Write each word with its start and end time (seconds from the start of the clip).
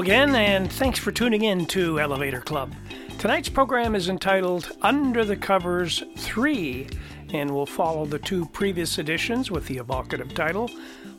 Again, 0.00 0.34
and 0.34 0.72
thanks 0.72 0.98
for 0.98 1.12
tuning 1.12 1.44
in 1.44 1.66
to 1.66 2.00
Elevator 2.00 2.40
Club. 2.40 2.72
Tonight's 3.18 3.50
program 3.50 3.94
is 3.94 4.08
entitled 4.08 4.72
Under 4.80 5.26
the 5.26 5.36
Covers 5.36 6.02
3, 6.16 6.88
and 7.34 7.50
will 7.50 7.66
follow 7.66 8.06
the 8.06 8.18
two 8.18 8.46
previous 8.46 8.98
editions 8.98 9.50
with 9.50 9.66
the 9.66 9.76
evocative 9.76 10.32
title 10.32 10.70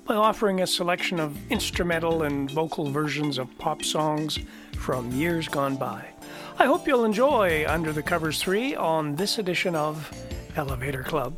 by 0.05 0.15
offering 0.15 0.61
a 0.61 0.67
selection 0.67 1.19
of 1.19 1.37
instrumental 1.51 2.23
and 2.23 2.49
vocal 2.49 2.89
versions 2.89 3.37
of 3.37 3.55
pop 3.59 3.83
songs 3.83 4.39
from 4.77 5.11
years 5.11 5.47
gone 5.47 5.75
by. 5.75 6.03
I 6.57 6.65
hope 6.65 6.87
you'll 6.87 7.05
enjoy 7.05 7.63
Under 7.67 7.93
the 7.93 8.01
Covers 8.01 8.41
3 8.41 8.75
on 8.75 9.15
this 9.15 9.37
edition 9.37 9.75
of 9.75 10.11
Elevator 10.55 11.03
Club. 11.03 11.35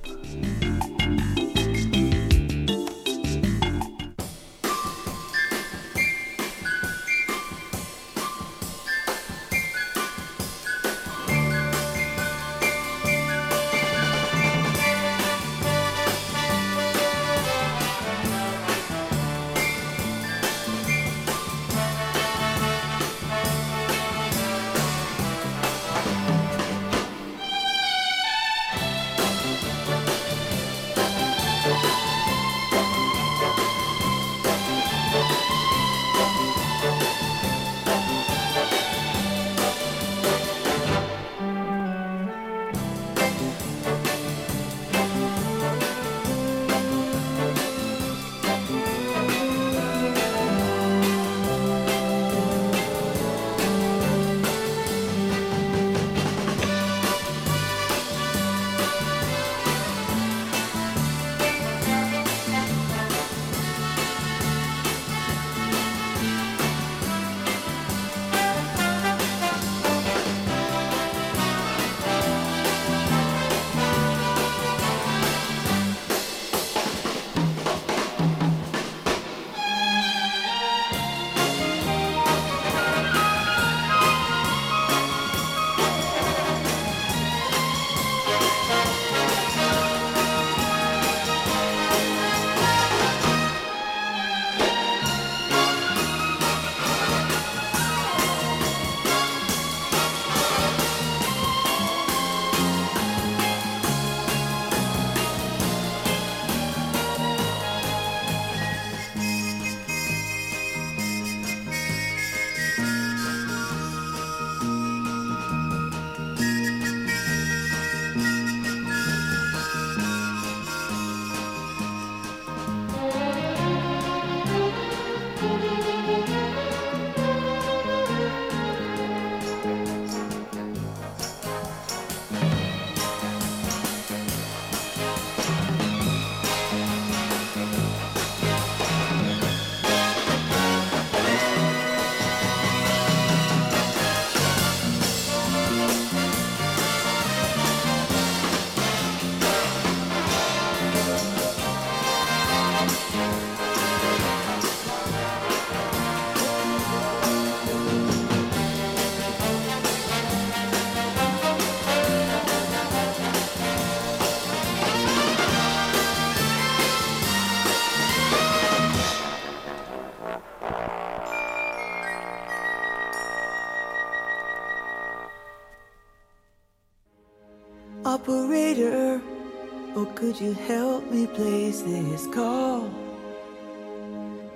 Could 180.34 180.42
you 180.42 180.54
help 180.54 181.12
me 181.12 181.28
place 181.28 181.82
this 181.82 182.26
call? 182.26 182.90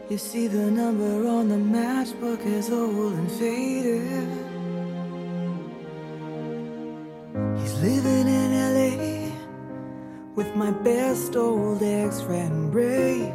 You 0.10 0.18
see, 0.18 0.48
the 0.48 0.72
number 0.72 1.28
on 1.28 1.50
the 1.50 1.56
matchbook 1.56 2.44
is 2.48 2.72
old 2.72 3.14
and 3.14 3.32
faded. 3.34 4.28
He's 7.60 7.74
living 7.80 8.28
in 8.28 8.50
LA 8.74 9.30
with 10.34 10.56
my 10.56 10.72
best 10.72 11.36
old 11.36 11.84
ex 11.84 12.22
friend 12.22 12.74
Ray. 12.74 13.32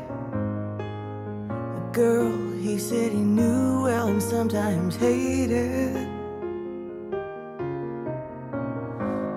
A 1.61 1.91
girl 1.93 2.33
he 2.59 2.77
said 2.77 3.12
he 3.12 3.19
knew 3.21 3.85
well 3.85 4.09
and 4.09 4.23
sometimes 4.23 4.97
hated. 4.97 6.09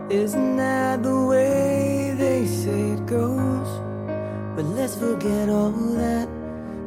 Isn't 0.10 0.56
that 0.56 1.04
the 1.04 1.25
forget 5.06 5.50
all 5.50 5.72
that 5.72 6.28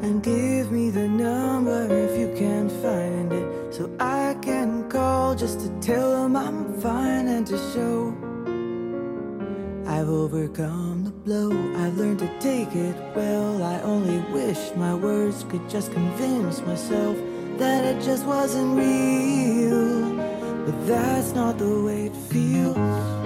and 0.03 0.23
give 0.23 0.73
me 0.73 0.91
the 0.91 1.07
number 1.09 1.83
if 2.07 2.19
you 2.19 2.29
can 2.37 2.69
find 2.83 3.33
it. 3.33 3.75
So 3.75 3.91
I 4.01 4.37
can 4.43 4.89
call 4.89 5.35
just 5.35 5.61
to 5.61 5.69
tell 5.81 6.11
them 6.23 6.37
I'm 6.37 6.81
fine 6.81 7.29
and 7.29 7.47
to 7.47 7.57
show 7.73 7.97
I've 9.87 10.09
overcome 10.09 11.05
the 11.05 11.11
blow. 11.11 11.51
I've 11.83 11.97
learned 11.97 12.21
to 12.21 12.31
take 12.41 12.75
it 12.75 12.97
well. 13.15 13.63
I 13.63 13.81
only 13.83 14.19
wish 14.33 14.61
my 14.77 14.95
words 14.95 15.45
could 15.51 15.69
just 15.71 15.93
convince 15.93 16.61
myself 16.63 17.17
that 17.59 17.85
it 17.85 18.03
just 18.03 18.25
wasn't 18.27 18.77
real. 18.77 20.17
But 20.67 20.87
that's 20.87 21.33
not 21.35 21.59
the 21.59 21.83
way 21.87 22.07
it 22.07 22.17
feels. 22.33 23.18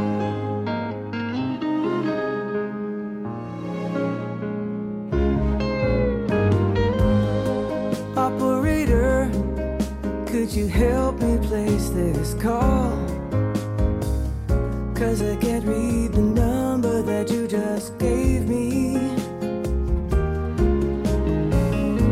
This 12.22 12.34
call. 12.34 12.96
Cause 14.94 15.22
I 15.22 15.34
can't 15.44 15.64
read 15.64 16.12
the 16.12 16.22
number 16.22 17.02
that 17.02 17.28
you 17.32 17.48
just 17.48 17.98
gave 17.98 18.48
me. 18.48 18.96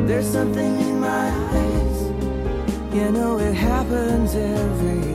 There's 0.08 0.26
something 0.26 0.80
in 0.88 0.98
my 0.98 1.28
eyes, 1.60 2.00
you 2.92 3.08
know 3.12 3.38
it 3.38 3.54
happens 3.54 4.34
every 4.34 5.09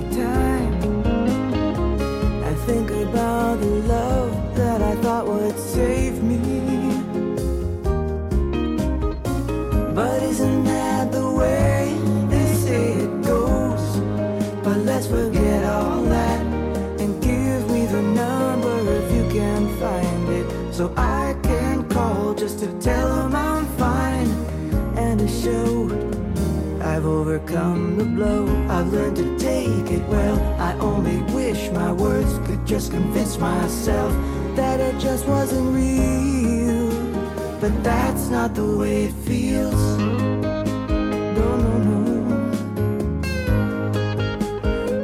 I've 27.56 27.98
the 27.98 28.04
blow. 28.04 28.46
I've 28.70 28.92
learned 28.92 29.16
to 29.18 29.38
take 29.40 29.90
it 29.92 30.06
well. 30.08 30.38
I 30.60 30.74
only 30.80 31.22
wish 31.34 31.72
my 31.72 31.92
words 31.92 32.38
could 32.48 32.66
just 32.66 32.92
convince 32.92 33.38
myself 33.38 34.12
that 34.56 34.80
it 34.80 35.00
just 35.00 35.26
wasn't 35.26 35.74
real. 35.74 36.90
But 37.62 37.84
that's 37.84 38.30
not 38.30 38.56
the 38.56 38.78
way 38.78 39.06
it 39.06 39.14
feels. 39.14 39.98
No, 39.98 41.58
no, 41.66 41.78
no. 41.90 42.50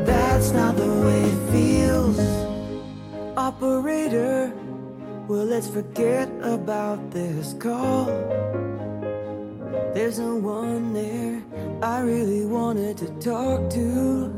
That's 0.06 0.52
not 0.52 0.76
the 0.76 0.92
way 1.06 1.22
it 1.24 1.52
feels. 1.52 2.20
Operator, 3.38 4.52
well, 5.28 5.46
let's 5.46 5.70
forget 5.70 6.30
about 6.42 7.12
this 7.12 7.54
call. 7.54 8.10
There's 9.94 10.20
no 10.20 10.36
one 10.36 10.94
there 10.94 11.44
I 11.84 12.00
really 12.00 12.46
wanted 12.46 12.98
to 13.00 13.08
talk 13.20 13.70
to. 13.72 14.32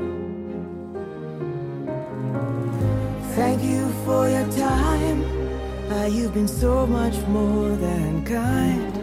Thank 3.35 3.61
you 3.61 3.87
for 4.03 4.27
your 4.27 4.47
time. 4.51 5.23
Ah, 5.91 6.05
you've 6.05 6.33
been 6.33 6.47
so 6.47 6.87
much 6.87 7.17
more 7.27 7.69
than 7.69 8.25
kind. 8.25 8.93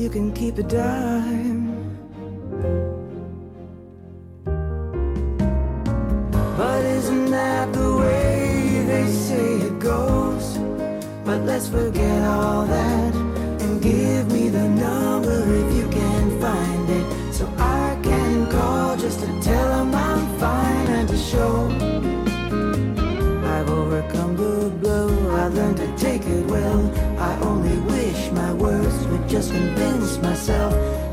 You 0.00 0.08
can 0.08 0.32
keep 0.32 0.58
a 0.58 0.62
dime. 0.62 1.66
But 6.56 6.84
isn't 6.84 7.30
that 7.32 7.72
the 7.72 7.96
way 7.96 8.84
they 8.86 9.06
say 9.10 9.56
it 9.66 9.80
goes? 9.80 10.58
But 11.24 11.42
let's 11.42 11.66
convince 29.76 30.18
myself 30.18 31.05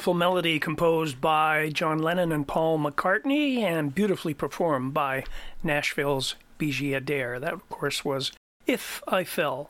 Beautiful 0.00 0.14
melody 0.14 0.58
composed 0.58 1.20
by 1.20 1.68
John 1.68 1.98
Lennon 1.98 2.32
and 2.32 2.48
Paul 2.48 2.78
McCartney 2.78 3.58
and 3.58 3.94
beautifully 3.94 4.32
performed 4.32 4.94
by 4.94 5.24
Nashville's 5.62 6.36
Bijou 6.56 6.96
Adair. 6.96 7.38
That, 7.38 7.52
of 7.52 7.68
course, 7.68 8.02
was 8.02 8.32
If 8.66 9.02
I 9.06 9.24
Fell. 9.24 9.68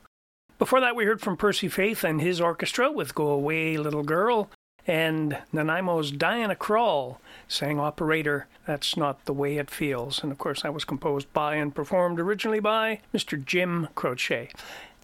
Before 0.56 0.80
that, 0.80 0.94
we 0.94 1.04
heard 1.04 1.20
from 1.20 1.36
Percy 1.36 1.66
Faith 1.66 2.04
and 2.04 2.20
his 2.20 2.40
orchestra 2.40 2.92
with 2.92 3.12
Go 3.12 3.26
Away, 3.26 3.76
Little 3.76 4.04
Girl, 4.04 4.48
and 4.86 5.36
Nanaimo's 5.52 6.12
Diana 6.12 6.54
Krall 6.54 7.16
sang 7.48 7.80
Operator, 7.80 8.46
That's 8.68 8.96
Not 8.96 9.24
the 9.24 9.34
Way 9.34 9.56
It 9.56 9.68
Feels. 9.68 10.22
And 10.22 10.30
of 10.30 10.38
course, 10.38 10.62
that 10.62 10.72
was 10.72 10.84
composed 10.84 11.32
by 11.32 11.56
and 11.56 11.74
performed 11.74 12.20
originally 12.20 12.60
by 12.60 13.00
Mr. 13.12 13.44
Jim 13.44 13.88
Croce. 13.96 14.48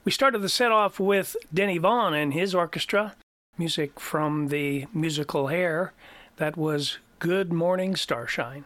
We 0.04 0.12
started 0.12 0.38
the 0.38 0.48
set 0.48 0.70
off 0.70 1.00
with 1.00 1.34
Denny 1.52 1.78
Vaughan 1.78 2.14
and 2.14 2.32
his 2.32 2.54
orchestra, 2.54 3.16
music 3.58 3.98
from 4.00 4.48
the 4.48 4.86
musical 4.92 5.48
Hair. 5.48 5.92
That 6.36 6.56
was 6.56 6.98
Good 7.18 7.52
Morning 7.52 7.96
Starshine. 7.96 8.64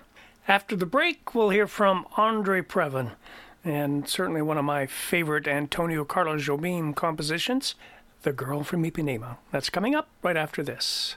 After 0.48 0.74
the 0.74 0.86
break, 0.86 1.34
we'll 1.34 1.50
hear 1.50 1.66
from 1.66 2.06
Andre 2.16 2.62
Previn 2.62 3.12
and 3.64 4.08
certainly 4.08 4.42
one 4.42 4.58
of 4.58 4.64
my 4.64 4.86
favorite 4.86 5.46
Antonio 5.46 6.04
Carlos 6.04 6.46
Jobim 6.46 6.94
compositions, 6.94 7.74
The 8.22 8.32
Girl 8.32 8.64
from 8.64 8.82
Ipanema. 8.84 9.36
That's 9.50 9.70
coming 9.70 9.94
up 9.94 10.08
right 10.22 10.36
after 10.36 10.62
this. 10.62 11.16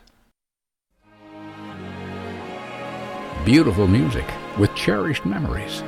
Beautiful 3.46 3.88
music 3.88 4.26
with 4.58 4.74
cherished 4.76 5.26
memories. 5.26 5.82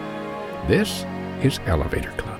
This 0.68 1.06
is 1.42 1.60
Elevator 1.66 2.12
Club. 2.12 2.35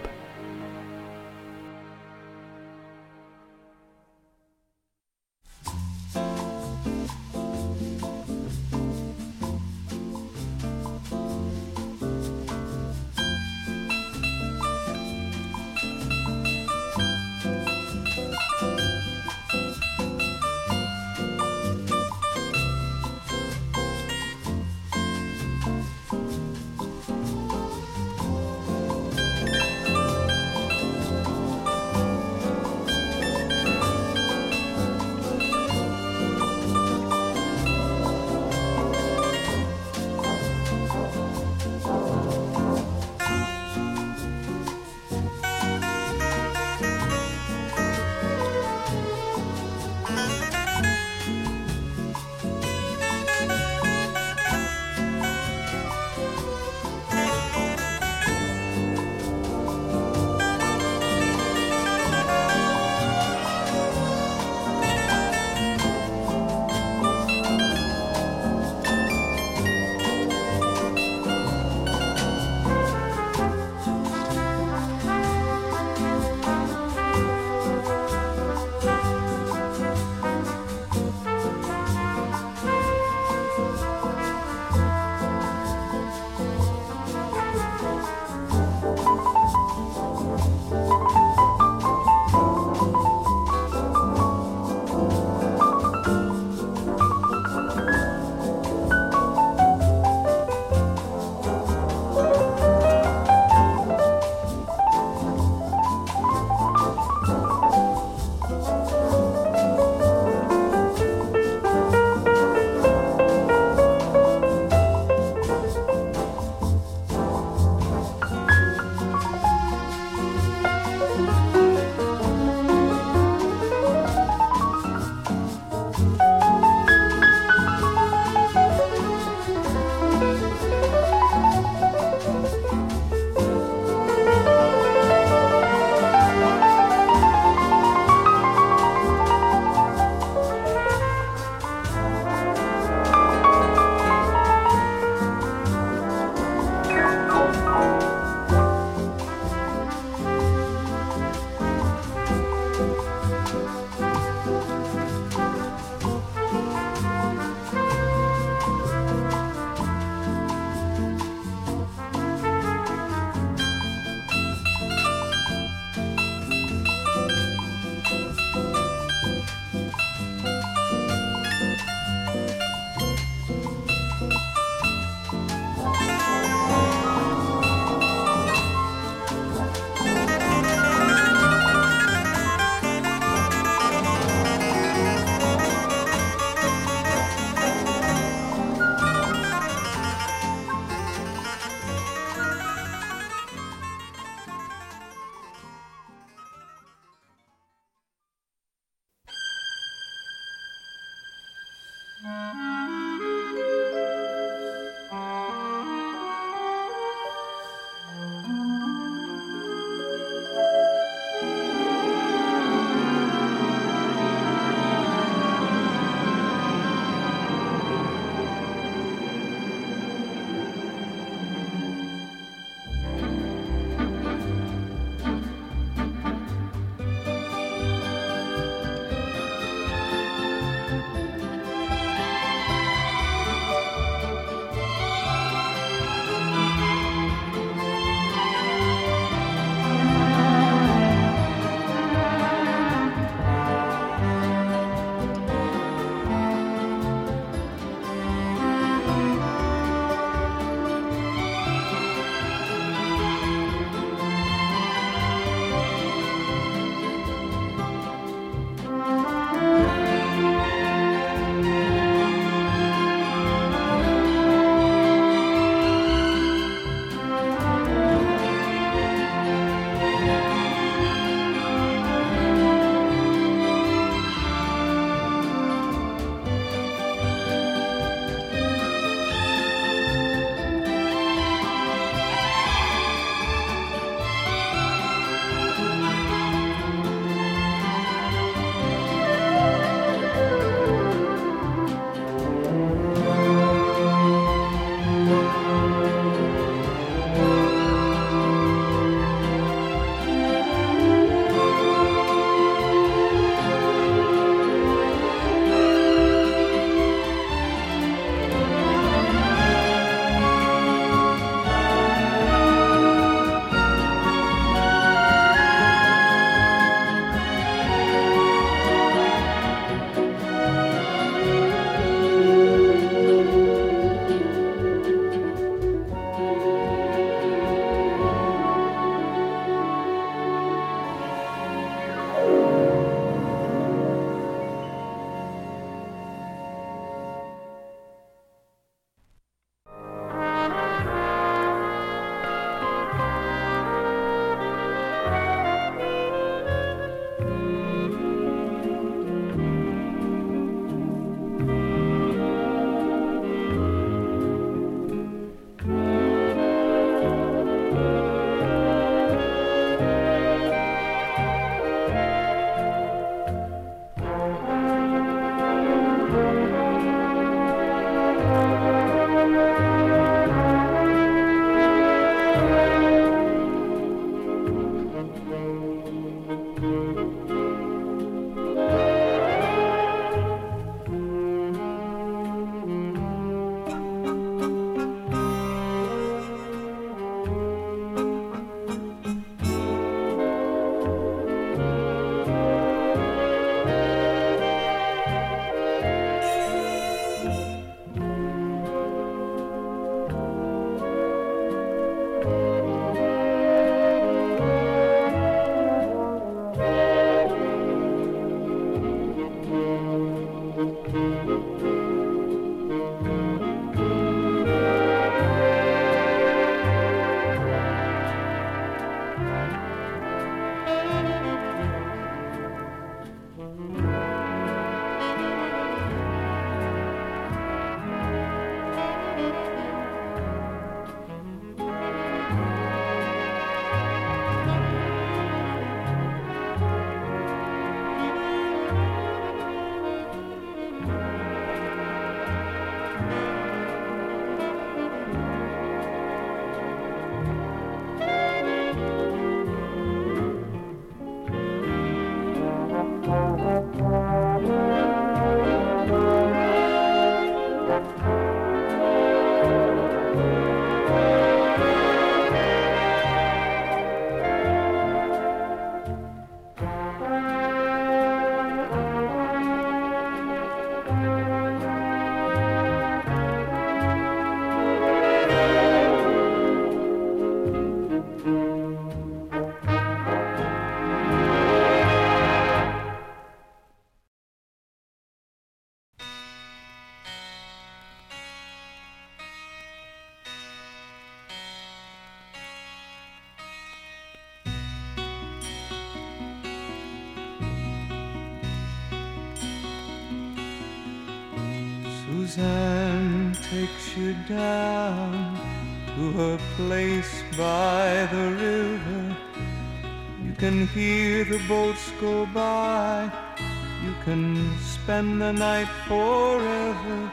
Spend 515.06 515.40
the 515.40 515.52
night 515.52 515.88
forever. 516.08 517.32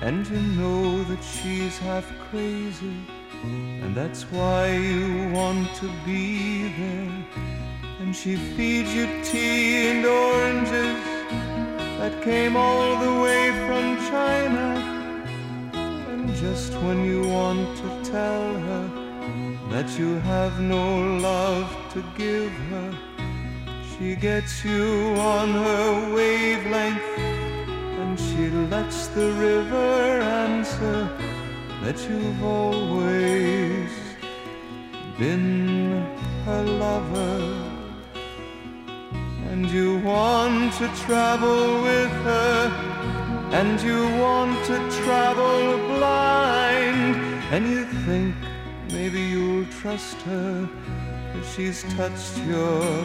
And 0.00 0.24
you 0.28 0.40
know 0.60 1.02
that 1.10 1.22
she's 1.24 1.76
half 1.78 2.06
crazy. 2.30 2.98
And 3.82 3.96
that's 3.96 4.22
why 4.30 4.76
you 4.76 5.28
want 5.32 5.74
to 5.80 5.90
be 6.06 6.68
there. 6.78 7.26
And 8.00 8.14
she 8.14 8.36
feeds 8.36 8.94
you 8.94 9.06
tea 9.24 9.88
and 9.90 10.06
oranges 10.06 11.02
that 11.98 12.22
came 12.22 12.56
all 12.56 12.90
the 13.04 13.14
way 13.24 13.44
from 13.66 13.86
China. 14.12 14.66
And 16.12 16.32
just 16.36 16.72
when 16.84 17.04
you 17.04 17.22
want 17.26 17.76
to 17.82 17.88
tell 18.08 18.46
her 18.68 18.84
that 19.72 19.98
you 19.98 20.20
have 20.32 20.60
no 20.60 20.84
love 21.28 21.68
to 21.94 22.04
give 22.16 22.52
her, 22.70 23.07
she 23.98 24.14
gets 24.14 24.64
you 24.64 25.14
on 25.18 25.48
her 25.50 26.14
wavelength 26.14 27.18
and 27.18 28.18
she 28.18 28.48
lets 28.70 29.08
the 29.08 29.32
river 29.32 30.20
answer 30.20 31.10
that 31.82 31.98
you've 32.08 32.44
always 32.44 33.90
been 35.18 36.06
her 36.44 36.62
lover. 36.62 37.64
And 39.50 39.68
you 39.68 39.98
want 40.00 40.74
to 40.74 40.86
travel 41.06 41.82
with 41.82 42.12
her, 42.28 42.70
and 43.50 43.80
you 43.80 44.04
want 44.20 44.64
to 44.66 44.76
travel 45.02 45.78
blind, 45.88 47.16
and 47.52 47.66
you 47.68 47.84
think 48.06 48.36
maybe 48.92 49.20
you'll 49.20 49.66
trust 49.66 50.16
her 50.22 50.68
if 51.34 51.54
she's 51.54 51.82
touched 51.94 52.36
your 52.46 53.04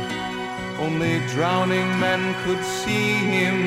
only 0.81 1.19
drowning 1.27 1.87
men 1.99 2.33
could 2.43 2.63
see 2.65 3.13
him, 3.37 3.57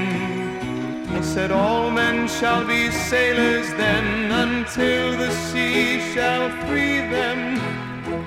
he 1.14 1.22
said, 1.22 1.50
All 1.52 1.90
men 1.90 2.26
shall 2.28 2.66
be 2.66 2.90
sailors 2.90 3.68
then 3.74 4.32
until 4.44 5.16
the 5.16 5.30
sea 5.30 6.00
shall 6.12 6.50
free 6.66 6.98
them. 7.16 7.40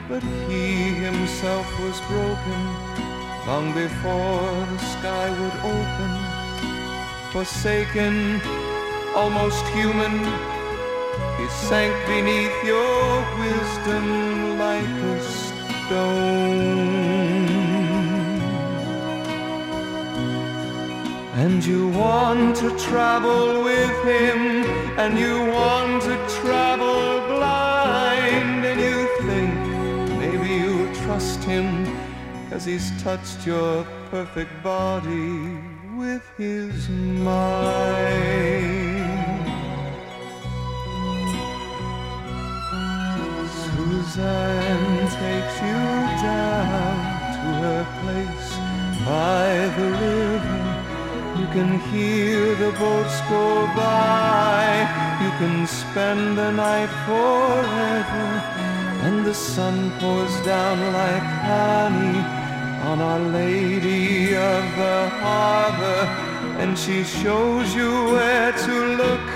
But 0.07 0.23
he 0.47 0.93
himself 1.05 1.67
was 1.81 1.99
broken 2.11 2.59
long 3.47 3.73
before 3.73 4.51
the 4.71 4.79
sky 4.95 5.27
would 5.39 5.57
open. 5.75 6.11
Forsaken, 7.33 8.41
almost 9.15 9.63
human, 9.79 10.15
he 11.37 11.47
sank 11.67 11.93
beneath 12.07 12.57
your 12.63 13.05
wisdom 13.43 14.05
like 14.59 14.95
a 15.13 15.19
stone. 15.21 16.96
And 21.43 21.63
you 21.63 21.89
want 21.89 22.55
to 22.57 22.69
travel 22.77 23.63
with 23.63 23.97
him, 24.03 24.65
and 25.01 25.17
you 25.17 25.35
want 25.53 26.01
to 26.03 26.15
travel 26.41 27.21
blind, 27.33 28.65
and 28.65 28.79
you 28.87 28.97
think 29.29 29.55
maybe 30.19 30.49
you'll 30.61 30.93
trust 30.95 31.43
him 31.43 31.67
Cause 32.49 32.63
he's 32.63 33.03
touched 33.03 33.45
your 33.45 33.83
perfect 34.09 34.63
body 34.63 35.59
with 35.95 36.23
his 36.37 36.87
mind. 36.89 37.35
Suzanne 43.51 45.07
takes 45.21 45.61
you 45.61 45.81
down 46.23 46.97
to 47.35 47.45
her 47.61 47.83
place 48.01 48.49
by 49.05 49.67
the 49.77 49.87
river. 49.91 50.66
You 51.57 51.63
can 51.63 51.79
hear 51.89 52.53
the 52.53 52.71
boats 52.73 53.19
go 53.21 53.65
by. 53.75 54.85
You 55.23 55.31
can 55.39 55.65
spend 55.65 56.37
the 56.37 56.51
night 56.51 56.91
forever. 57.07 58.25
And 59.05 59.25
the 59.25 59.33
sun 59.33 59.89
pours 59.99 60.35
down 60.45 60.77
like 60.93 61.27
honey 61.49 62.19
on 62.89 63.01
Our 63.01 63.19
Lady 63.19 64.35
of 64.35 64.63
the 64.81 65.09
Harbor, 65.23 66.01
and 66.61 66.77
she 66.77 67.03
shows 67.03 67.73
you 67.73 67.91
where 68.13 68.51
to 68.51 68.75
look 69.01 69.27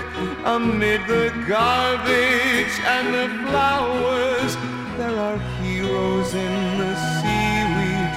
amid 0.44 1.00
the 1.08 1.32
garbage 1.48 2.76
and 2.94 3.06
the 3.18 3.28
flowers. 3.50 4.54
There 4.96 5.18
are 5.26 5.38
heroes 5.60 6.34
in 6.34 6.78
the 6.78 6.94
seaweed, 7.18 8.14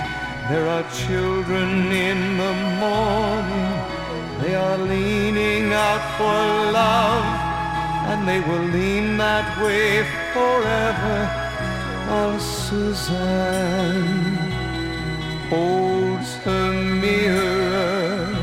there 0.52 0.68
are 0.68 0.86
children 0.94 1.92
in 1.92 2.38
the 2.38 2.54
morning. 2.80 3.75
They 4.42 4.56
are 4.56 4.78
leaning 4.78 5.74
out 5.74 6.04
for 6.18 6.72
love, 6.72 7.28
and 8.10 8.28
they 8.28 8.42
will 8.42 8.68
lean 8.78 9.18
that 9.18 9.48
way 9.62 10.04
forever. 10.34 11.18
Oh, 12.08 12.38
Suzanne 12.38 14.36
holds 15.50 16.36
her 16.46 16.72
mirror 16.74 18.36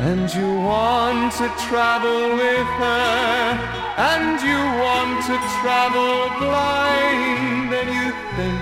and 0.00 0.32
you 0.32 0.48
want 0.60 1.32
to 1.32 1.48
travel 1.66 2.36
with 2.36 2.70
her 2.82 3.58
and 3.98 4.40
you 4.40 4.60
want 4.84 5.18
to 5.26 5.36
travel 5.60 6.28
blind 6.38 7.74
and 7.74 7.88
you 7.98 8.08
think 8.36 8.60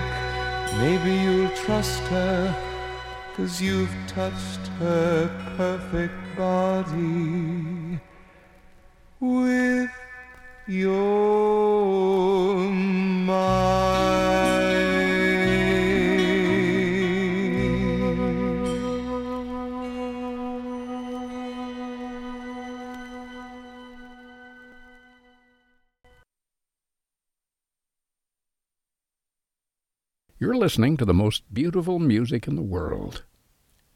maybe 0.81 1.13
you'll 1.23 1.49
trust 1.51 2.01
her 2.09 2.55
cause 3.37 3.61
you've 3.61 3.95
touched 4.07 4.65
her 4.79 5.29
perfect 5.55 6.15
body 6.35 7.99
with 9.19 9.91
your 10.67 10.95
mind. 12.67 13.77
You're 30.39 30.55
listening 30.55 30.97
to 30.97 31.05
the 31.05 31.13
most 31.13 31.53
beautiful 31.53 31.99
music 31.99 32.47
in 32.47 32.55
the 32.55 32.63
world 32.63 33.23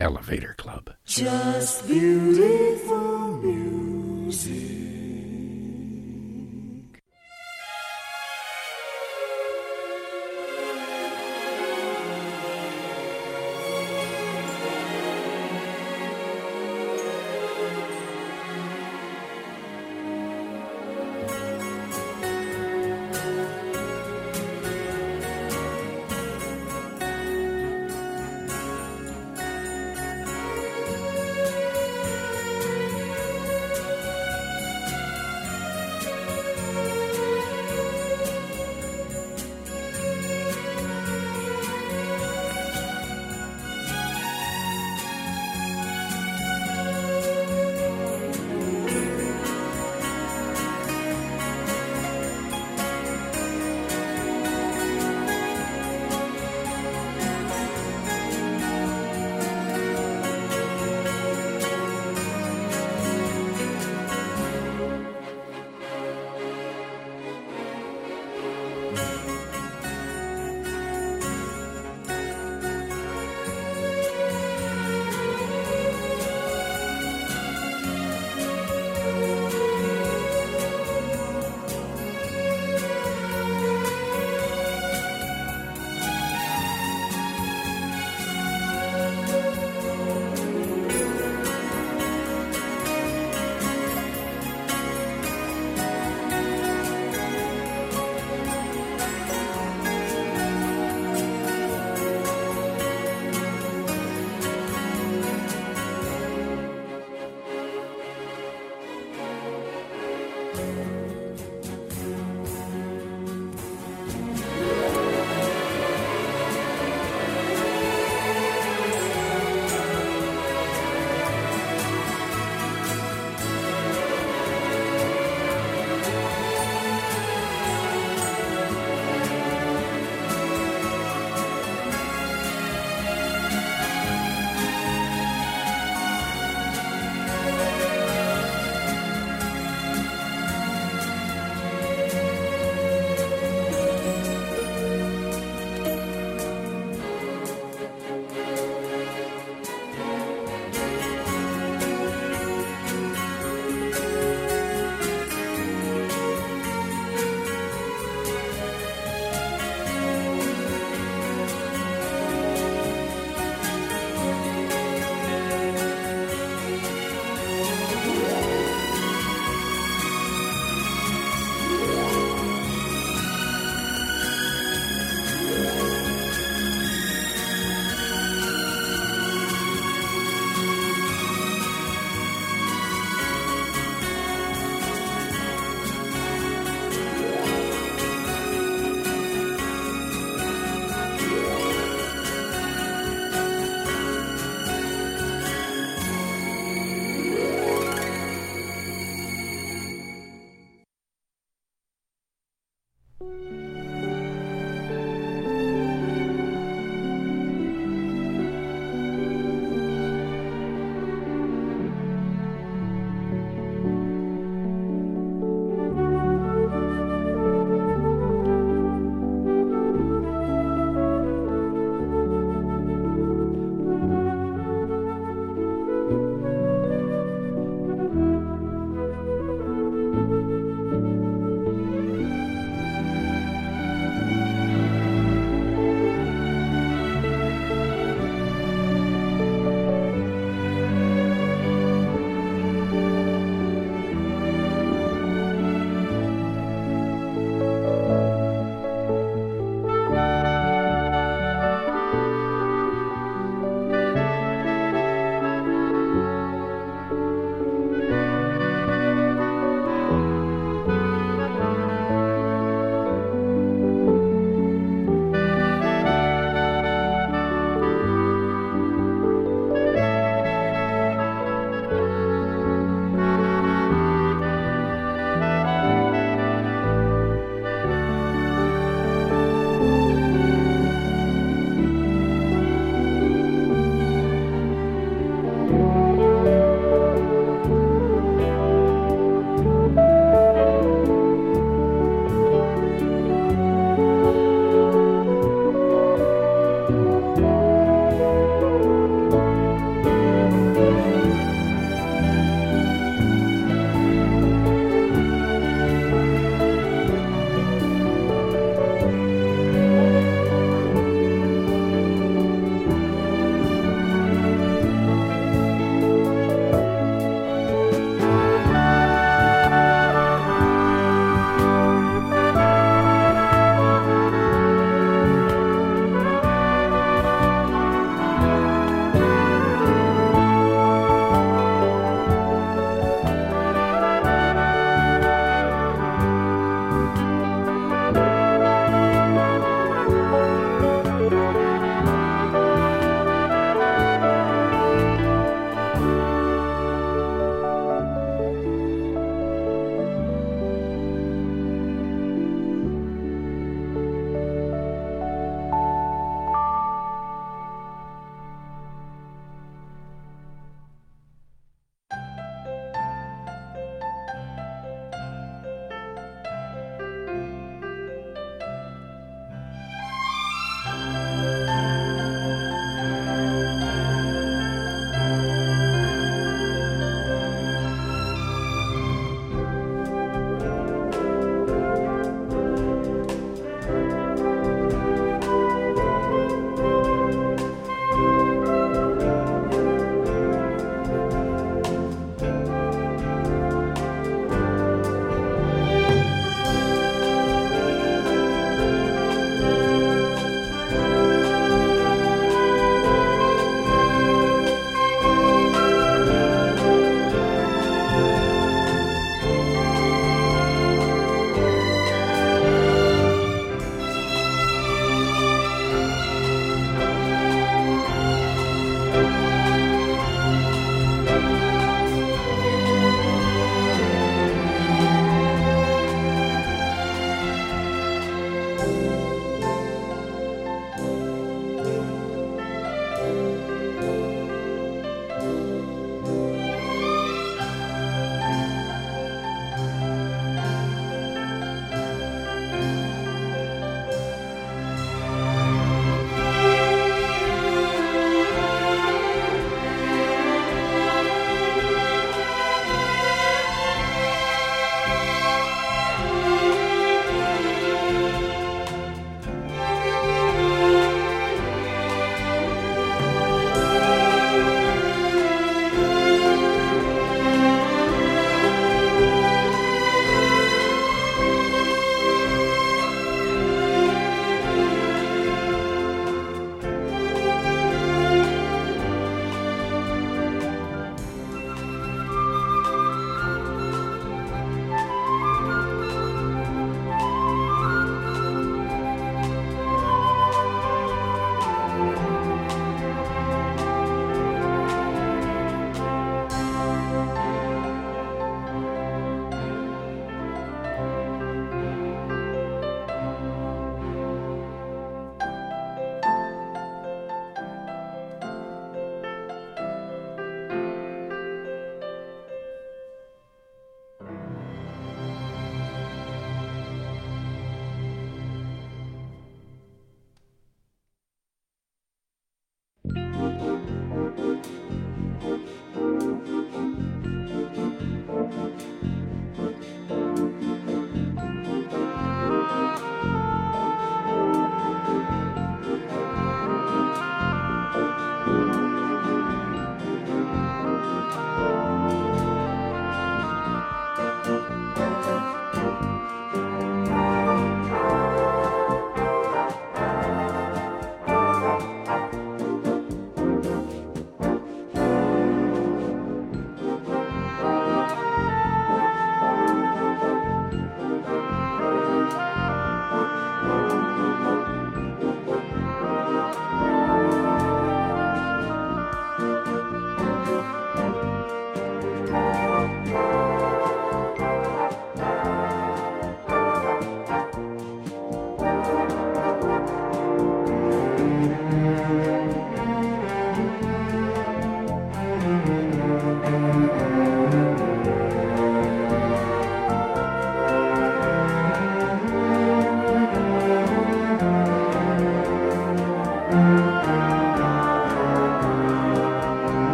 Elevator 0.00 0.54
Club. 0.56 0.90
Just 1.06 1.88
beautiful 1.88 3.32
music. 3.42 4.77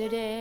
Yesterday. 0.00 0.39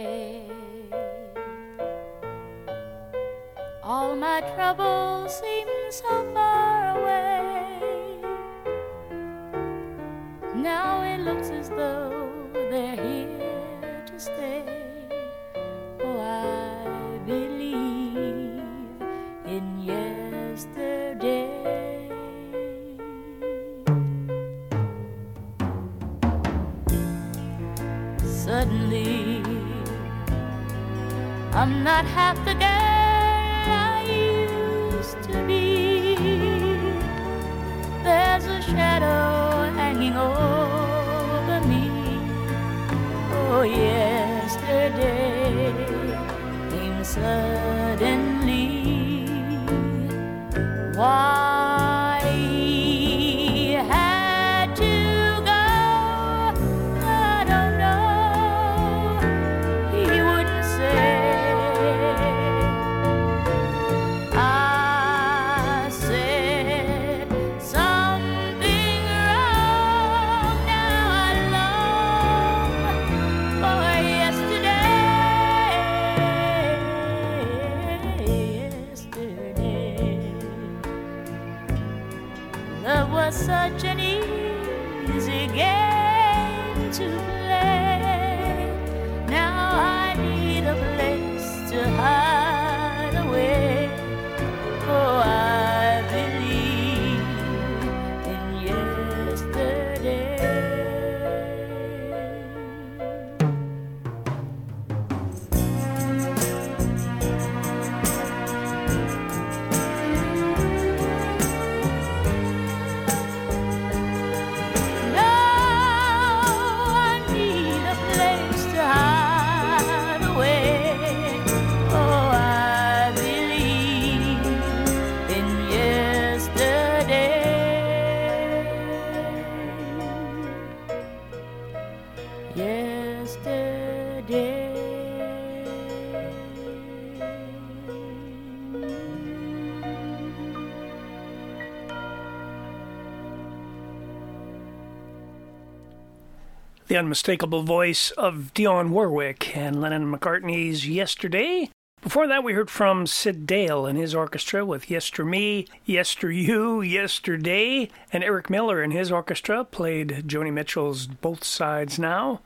Unmistakable 147.00 147.64
voice 147.64 148.12
of 148.18 148.52
Dionne 148.54 148.90
Warwick 148.90 149.56
and 149.56 149.80
Lennon 149.80 150.14
McCartney's 150.14 150.86
Yesterday. 150.86 151.70
Before 152.02 152.28
that, 152.28 152.44
we 152.44 152.52
heard 152.52 152.70
from 152.70 153.08
Syd 153.08 153.48
Dale 153.48 153.86
and 153.86 153.98
his 153.98 154.14
orchestra 154.14 154.66
with 154.66 154.90
Yester 154.90 155.24
Me, 155.24 155.66
Yester 155.86 156.30
You, 156.30 156.82
Yesterday, 156.82 157.90
and 158.12 158.22
Eric 158.22 158.50
Miller 158.50 158.82
and 158.82 158.92
his 158.92 159.14
orchestra 159.14 159.64
played 159.64 160.26
Joni 160.28 160.52
Mitchell's 160.52 161.08
Both 161.08 161.46
Sides 161.46 161.98
Now. 161.98 162.42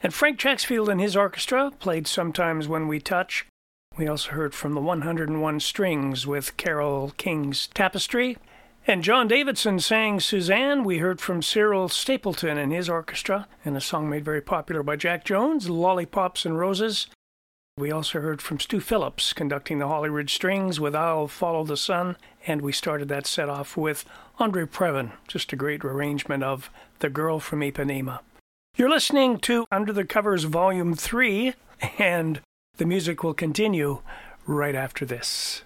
And 0.00 0.14
Frank 0.14 0.38
Chacksfield 0.38 0.88
and 0.88 1.00
his 1.00 1.16
orchestra 1.16 1.72
played 1.80 2.06
Sometimes 2.06 2.68
When 2.68 2.86
We 2.86 3.00
Touch. 3.00 3.46
We 3.96 4.06
also 4.06 4.30
heard 4.30 4.54
from 4.54 4.74
the 4.74 4.80
101 4.80 5.58
Strings 5.58 6.24
with 6.24 6.56
Carole 6.56 7.14
King's 7.16 7.66
Tapestry. 7.74 8.38
And 8.90 9.04
John 9.04 9.28
Davidson 9.28 9.80
sang 9.80 10.18
Suzanne. 10.18 10.82
We 10.82 10.96
heard 10.96 11.20
from 11.20 11.42
Cyril 11.42 11.90
Stapleton 11.90 12.56
and 12.56 12.72
his 12.72 12.88
orchestra, 12.88 13.46
and 13.62 13.76
a 13.76 13.82
song 13.82 14.08
made 14.08 14.24
very 14.24 14.40
popular 14.40 14.82
by 14.82 14.96
Jack 14.96 15.26
Jones, 15.26 15.68
Lollipops 15.68 16.46
and 16.46 16.58
Roses. 16.58 17.06
We 17.76 17.90
also 17.90 18.22
heard 18.22 18.40
from 18.40 18.58
Stu 18.58 18.80
Phillips 18.80 19.34
conducting 19.34 19.78
the 19.78 19.88
Hollywood 19.88 20.30
Strings 20.30 20.80
with 20.80 20.94
I'll 20.94 21.28
Follow 21.28 21.64
the 21.64 21.76
Sun, 21.76 22.16
and 22.46 22.62
we 22.62 22.72
started 22.72 23.08
that 23.08 23.26
set 23.26 23.50
off 23.50 23.76
with 23.76 24.06
Andre 24.38 24.64
Previn, 24.64 25.12
just 25.26 25.52
a 25.52 25.56
great 25.56 25.84
arrangement 25.84 26.42
of 26.42 26.70
The 27.00 27.10
Girl 27.10 27.40
from 27.40 27.60
Ipanema. 27.60 28.20
You're 28.74 28.88
listening 28.88 29.38
to 29.40 29.66
Under 29.70 29.92
the 29.92 30.06
Covers 30.06 30.44
Volume 30.44 30.94
3, 30.94 31.52
and 31.98 32.40
the 32.78 32.86
music 32.86 33.22
will 33.22 33.34
continue 33.34 34.00
right 34.46 34.74
after 34.74 35.04
this. 35.04 35.62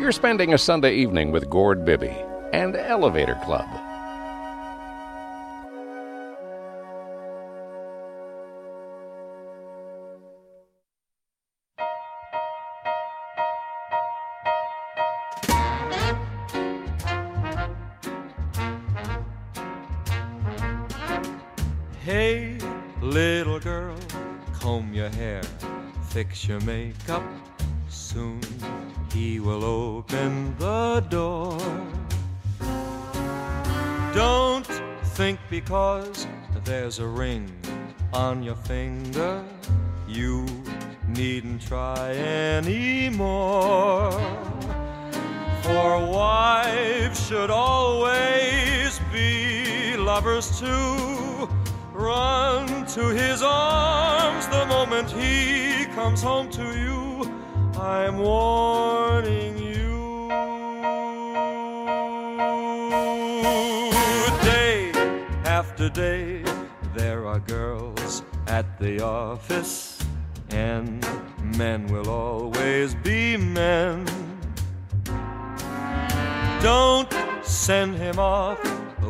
You're 0.00 0.12
spending 0.12 0.54
a 0.54 0.58
Sunday 0.58 0.94
evening 0.94 1.30
with 1.30 1.50
Gord 1.50 1.84
Bibby 1.84 2.16
and 2.54 2.74
Elevator 2.74 3.38
Club. 3.44 3.68
Hey, 22.02 22.56
little 23.02 23.60
girl, 23.60 23.98
comb 24.54 24.94
your 24.94 25.10
hair, 25.10 25.42
fix 26.08 26.48
your 26.48 26.60
makeup. 26.60 27.22
Soon 27.90 28.40
he 29.20 29.38
will 29.38 29.64
open 29.64 30.56
the 30.56 31.04
door. 31.10 31.58
Don't 34.14 34.66
think 35.16 35.38
because 35.50 36.26
there's 36.64 37.00
a 37.00 37.06
ring 37.06 37.44
on 38.14 38.42
your 38.42 38.54
finger, 38.54 39.44
you 40.08 40.46
needn't 41.06 41.60
try 41.60 42.12
anymore. 42.16 44.10
For 45.64 45.98
wives 46.20 47.26
should 47.26 47.50
always 47.50 48.98
be 49.12 49.98
lovers 49.98 50.58
too. 50.58 51.46
Run 51.92 52.86
to 52.96 53.08
his 53.08 53.42
arms 53.42 54.46
the 54.46 54.64
moment 54.64 55.10
he 55.10 55.84
comes 55.94 56.22
home 56.22 56.48
to 56.52 56.66
you. 56.84 57.09
I'm 57.80 58.18
warning 58.18 59.56
you. 59.56 60.28
Day 64.42 64.92
after 65.46 65.88
day, 65.88 66.44
there 66.94 67.26
are 67.26 67.38
girls 67.38 68.22
at 68.48 68.78
the 68.78 69.02
office, 69.02 69.98
and 70.50 71.06
men 71.56 71.86
will 71.86 72.10
always 72.10 72.94
be 72.96 73.38
men. 73.38 74.04
Don't 76.60 77.10
send 77.42 77.96
him 77.96 78.18
off 78.18 78.60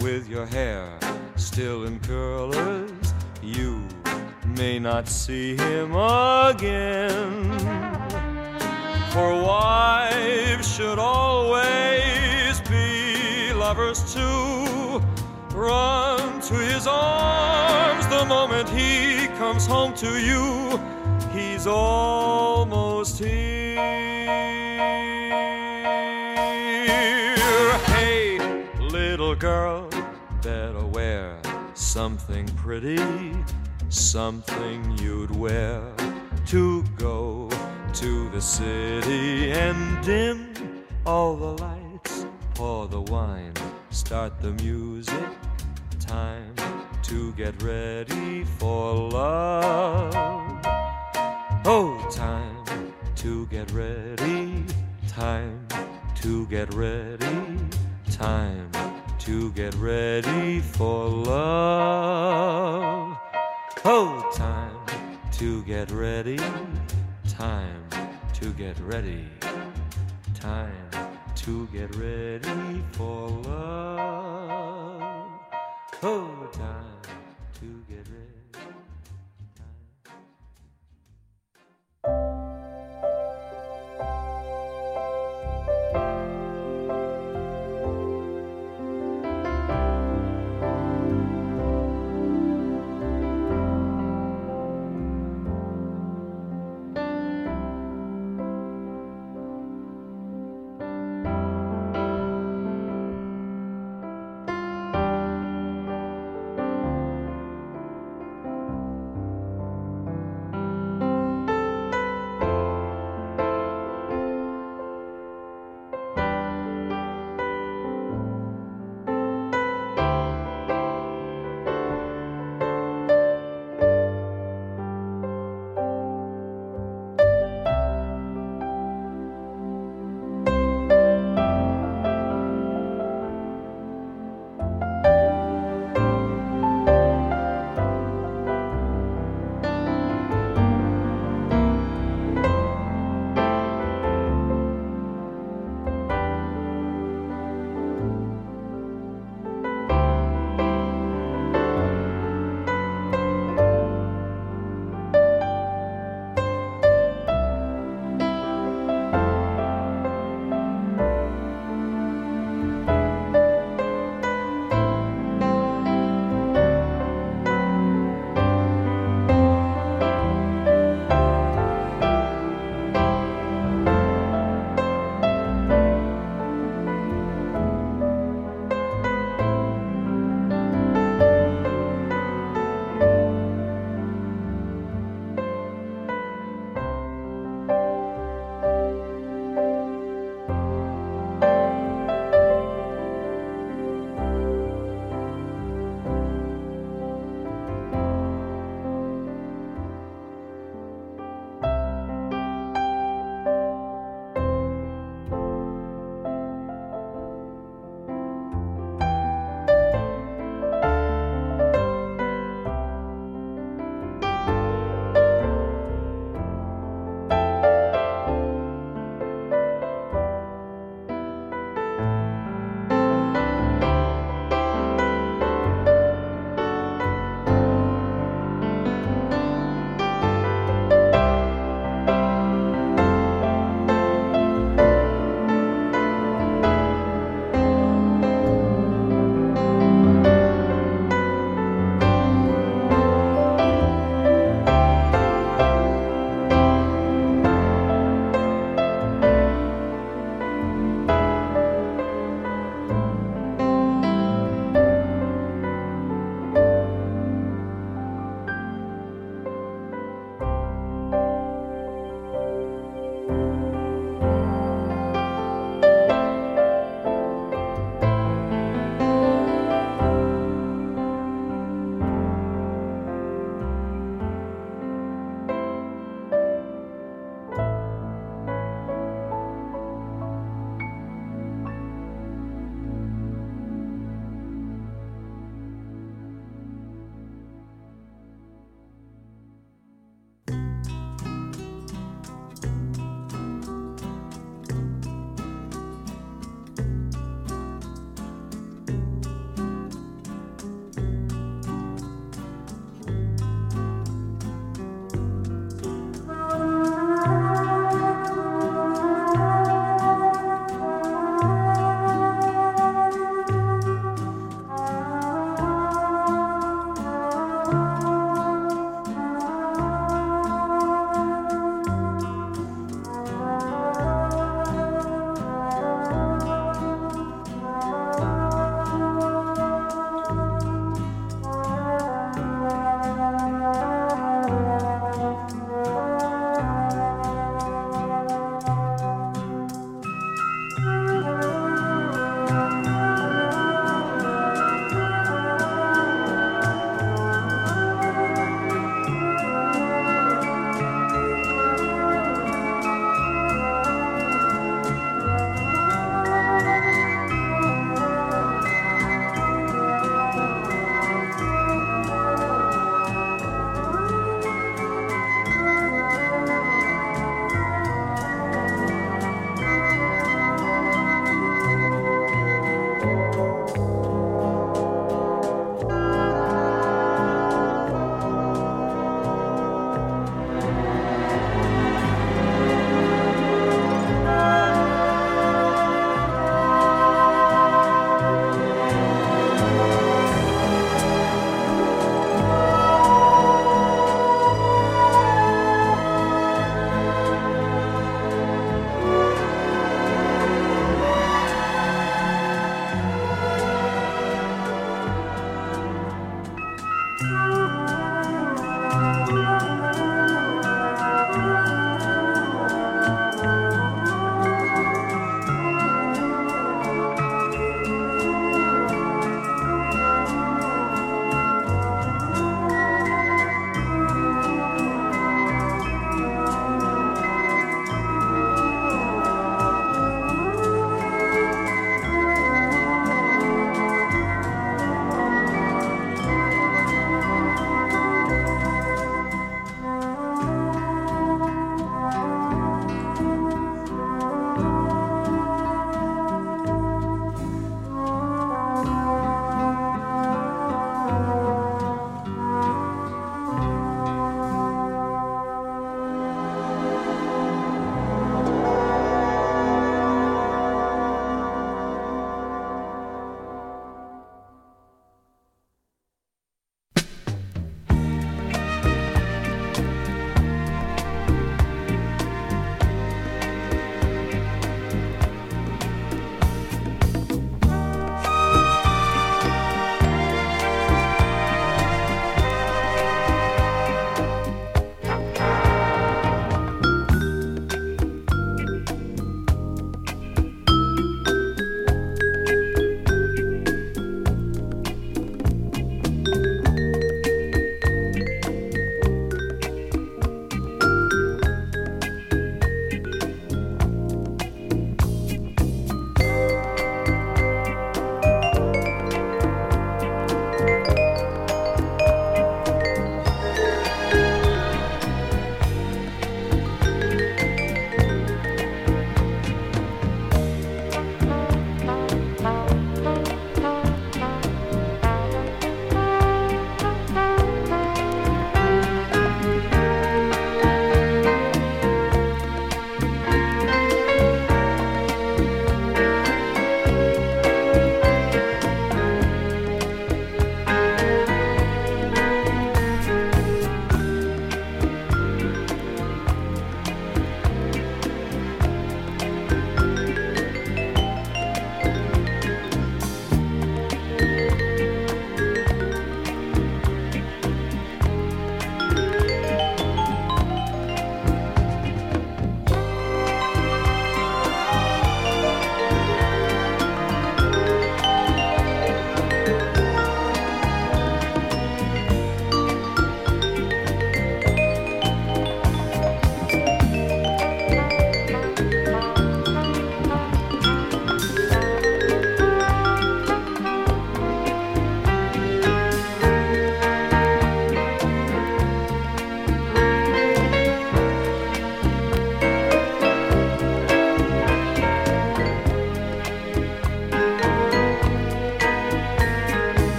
with 0.00 0.26
your 0.26 0.46
hair 0.46 0.98
still 1.36 1.84
in 1.84 2.00
curlers. 2.00 3.12
You 3.42 3.86
may 4.56 4.78
not 4.78 5.06
see 5.06 5.54
him 5.54 5.94
again. 5.94 7.93
For 9.14 9.32
wives 9.32 10.74
should 10.74 10.98
always 10.98 12.60
be 12.62 13.52
lovers 13.52 14.12
too. 14.12 15.00
Run 15.56 16.40
to 16.40 16.54
his 16.54 16.88
arms 16.88 18.08
the 18.08 18.24
moment 18.24 18.68
he 18.70 19.28
comes 19.38 19.66
home 19.68 19.94
to 19.94 20.18
you. 20.18 20.80
He's 21.32 21.64
almost 21.64 23.20
here. 23.20 23.76
Hey, 27.94 28.40
little 28.80 29.36
girl, 29.36 29.88
better 30.42 30.84
wear 30.86 31.40
something 31.74 32.48
pretty, 32.56 32.98
something 33.90 34.98
you'd 34.98 35.30
wear 35.36 35.94
to 36.46 36.82
go 36.98 37.33
to 37.94 38.28
the 38.30 38.40
city 38.40 39.52
and 39.52 40.04
dim 40.04 40.84
all 41.06 41.36
the 41.36 41.62
lights, 41.62 42.26
pour 42.54 42.88
the 42.88 43.00
wine, 43.00 43.52
start 43.90 44.40
the 44.40 44.50
music. 44.64 45.28
Time 46.00 46.56
to 47.04 47.32
get 47.34 47.62
ready 47.62 48.42
for 48.58 48.94
love. 49.10 50.12
Oh, 51.64 52.04
time 52.10 52.92
to 53.14 53.46
get 53.46 53.70
ready. 53.70 54.64
Time 55.06 55.64
to 56.16 56.46
get 56.48 56.74
ready. 56.74 57.58
Time 58.10 58.72
to 59.20 59.52
get 59.52 59.74
ready 59.76 60.60
for 60.60 61.08
love. 61.08 62.36
Oh, 63.84 64.30
time 64.34 64.80
to 65.32 65.62
get 65.62 65.92
ready. 65.92 66.40
Time 67.28 67.83
to 68.44 68.50
get 68.50 68.78
ready. 68.80 69.24
Time 70.34 70.90
to 71.34 71.66
get 71.68 71.96
ready 71.96 72.84
for 72.92 73.30
love. 73.30 75.30
Oh, 76.02 76.50
time 76.52 77.00
to 77.58 77.82
get 77.88 78.06
ready. 78.06 78.13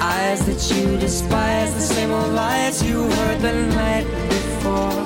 Eyes 0.00 0.40
that 0.46 0.60
you 0.74 0.98
despise 0.98 1.74
the 1.74 1.80
same 1.80 2.10
old 2.10 2.32
lies 2.32 2.82
you 2.82 3.02
heard 3.02 3.40
the 3.40 3.52
night 3.52 4.06
before. 4.28 5.00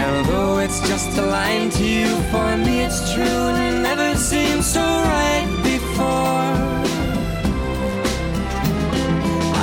And 0.00 0.26
though 0.26 0.58
it's 0.58 0.80
just 0.88 1.18
a 1.18 1.22
line 1.22 1.70
to 1.70 1.84
you, 1.84 2.08
for 2.30 2.56
me 2.56 2.82
it's 2.86 3.12
true 3.12 3.24
and 3.24 3.76
it 3.76 3.80
never 3.80 4.16
seemed 4.16 4.64
so 4.64 4.80
right 4.80 5.48
before. 5.62 6.54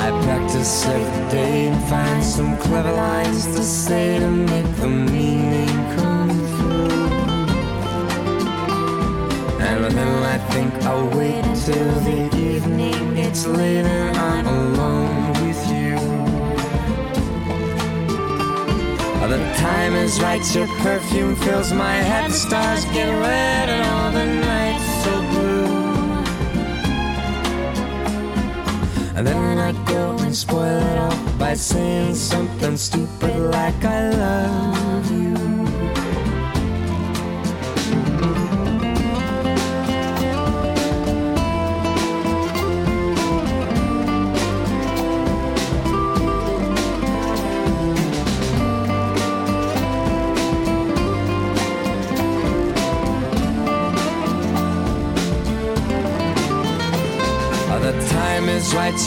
I 0.04 0.06
practice 0.24 0.86
every 0.86 1.30
day 1.30 1.68
and 1.68 1.82
find 1.88 2.22
some 2.22 2.58
clever 2.58 2.92
lines 2.92 3.46
to 3.56 3.62
say 3.62 4.18
to 4.18 4.30
make 4.30 4.70
the 4.76 4.88
meaning 4.88 5.74
come 5.96 6.11
And 9.72 9.84
then 9.84 10.22
I 10.22 10.38
think 10.52 10.74
I'll 10.84 11.08
wait 11.16 11.44
until 11.44 12.00
the 12.00 12.36
evening 12.36 13.16
It's 13.16 13.46
late 13.46 13.86
and 13.86 14.16
I'm 14.18 14.46
alone 14.46 15.32
with 15.42 15.60
you. 15.72 15.96
The 19.32 19.38
time 19.56 19.94
is 19.94 20.20
right, 20.20 20.44
your 20.54 20.66
perfume 20.84 21.36
fills 21.36 21.72
my 21.72 21.94
head, 21.94 22.30
the 22.30 22.34
stars 22.34 22.84
get 22.96 23.08
red 23.08 23.70
and 23.70 23.82
all 23.92 24.10
the 24.12 24.26
nights 24.50 24.88
so 25.04 25.12
blue. 25.30 25.66
And 29.16 29.26
then 29.26 29.58
I 29.58 29.72
go 29.86 30.18
and 30.18 30.36
spoil 30.36 30.82
it 30.90 30.98
all 30.98 31.16
by 31.38 31.54
saying 31.54 32.14
something 32.14 32.76
stupid 32.76 33.36
like 33.50 33.82
I 33.82 34.10
love 34.10 35.10
you. 35.10 35.51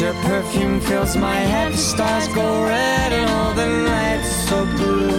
Your 0.01 0.13
perfume 0.23 0.81
fills 0.81 1.15
my 1.15 1.35
head. 1.35 1.71
The 1.71 1.77
stars 1.77 2.27
go 2.29 2.63
red 2.63 3.13
and 3.13 3.29
all 3.29 3.53
the 3.53 3.65
nights 3.65 4.49
so 4.49 4.65
blue. 4.77 5.09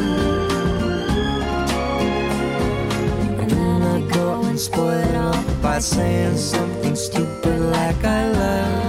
And 3.40 3.50
then 3.50 3.82
I 3.82 4.00
go 4.12 4.42
and 4.42 4.58
spoil 4.58 4.90
it 4.90 5.14
all 5.14 5.42
by 5.62 5.78
saying 5.78 6.36
something 6.36 6.94
stupid 6.94 7.58
like 7.60 8.04
I 8.04 8.30
love 8.32 8.85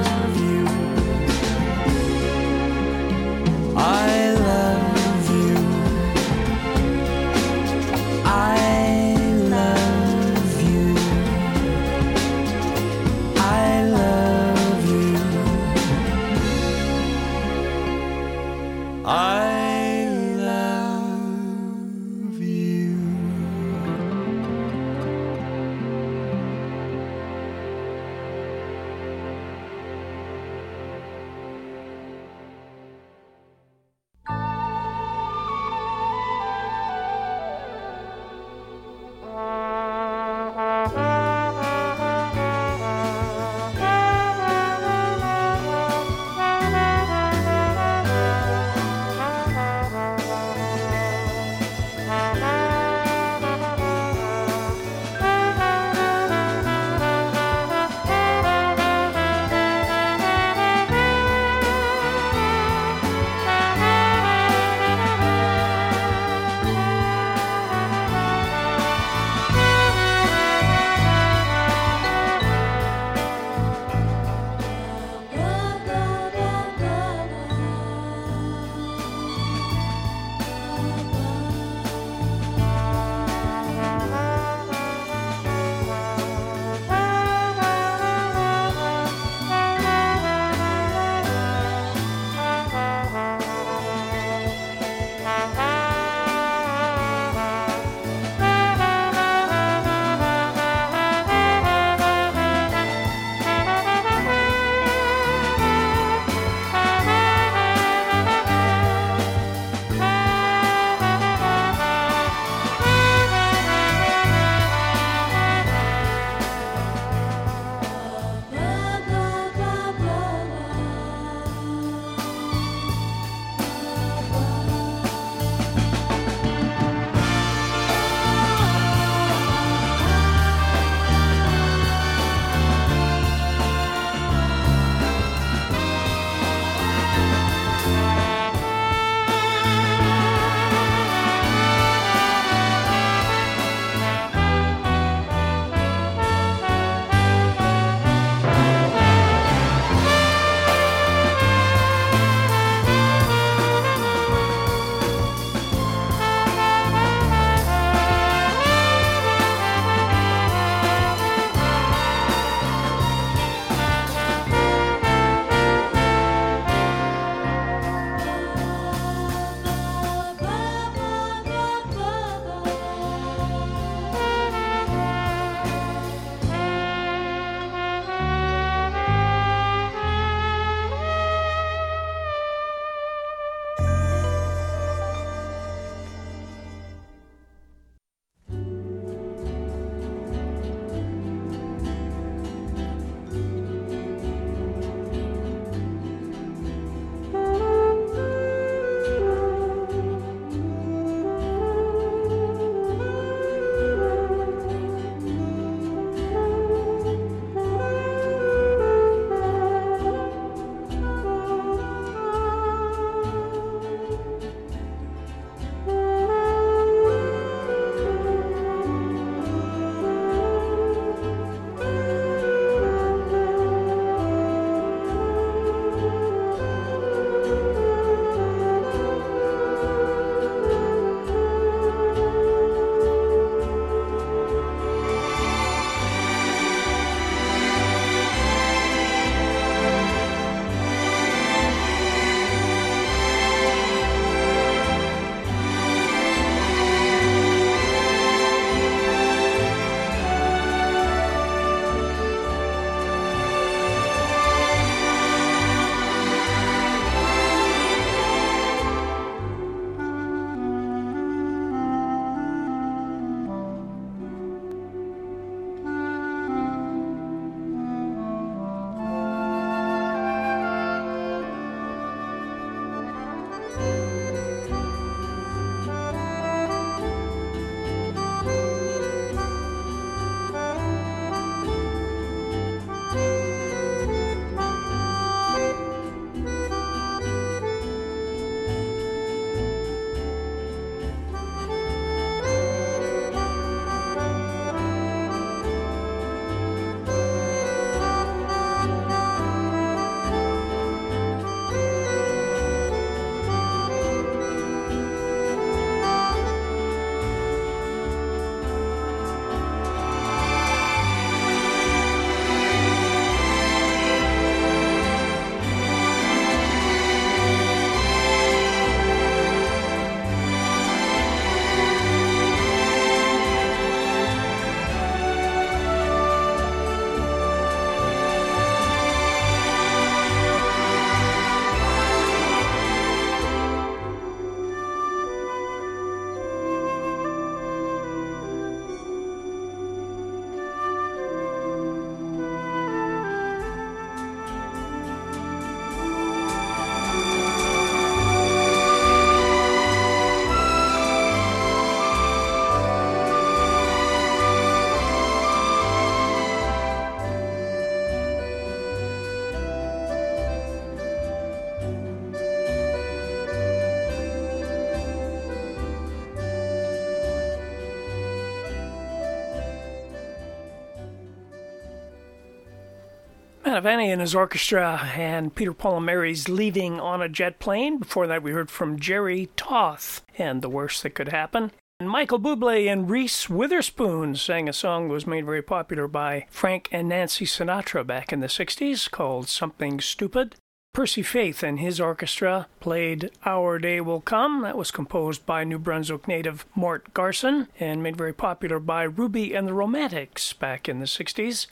Mantovani 373.78 374.12
and 374.12 374.21
his 374.21 374.33
orchestra 374.33 375.12
and 375.16 375.54
Peter 375.54 375.71
Paul 375.71 375.97
and 375.97 376.05
Mary's 376.05 376.49
Leaving 376.49 376.99
on 376.99 377.21
a 377.21 377.29
Jet 377.29 377.59
Plane. 377.59 377.99
Before 377.99 378.25
that, 378.25 378.41
we 378.41 378.51
heard 378.51 378.71
from 378.71 378.99
Jerry 378.99 379.49
Toth 379.55 380.24
and 380.36 380.63
The 380.63 380.70
Worst 380.70 381.04
That 381.04 381.12
Could 381.12 381.28
Happen. 381.28 381.71
And 381.99 382.09
Michael 382.09 382.39
Bublé 382.39 382.91
and 382.91 383.08
Reese 383.08 383.51
Witherspoon 383.51 384.36
sang 384.36 384.67
a 384.67 384.74
song 384.74 385.08
that 385.08 385.13
was 385.13 385.28
made 385.28 385.45
very 385.45 385.62
popular 385.62 386.08
by 386.08 386.47
Frank 386.49 386.89
and 386.91 387.08
Nancy 387.08 387.45
Sinatra 387.45 388.05
back 388.05 388.33
in 388.33 388.39
the 388.39 388.47
60s 388.47 389.12
called 389.12 389.47
Something 389.47 390.01
Stupid. 390.01 390.55
Percy 390.95 391.21
Faith 391.21 391.62
and 391.62 391.79
his 391.79 391.99
orchestra 391.99 392.66
played 392.79 393.29
Our 393.45 393.78
Day 393.78 394.01
Will 394.01 394.21
Come. 394.21 394.63
That 394.63 394.78
was 394.78 394.89
composed 394.89 395.45
by 395.45 395.63
New 395.63 395.78
Brunswick 395.78 396.28
native 396.28 396.66
Mort 396.74 397.13
Garson 397.13 397.67
and 397.79 398.01
made 398.01 398.17
very 398.17 398.33
popular 398.33 398.79
by 398.79 399.04
Ruby 399.04 399.54
and 399.54 399.67
the 399.67 399.75
Romantics 399.75 400.54
back 400.54 400.89
in 400.89 400.97
the 400.97 401.05
60s. 401.05 401.67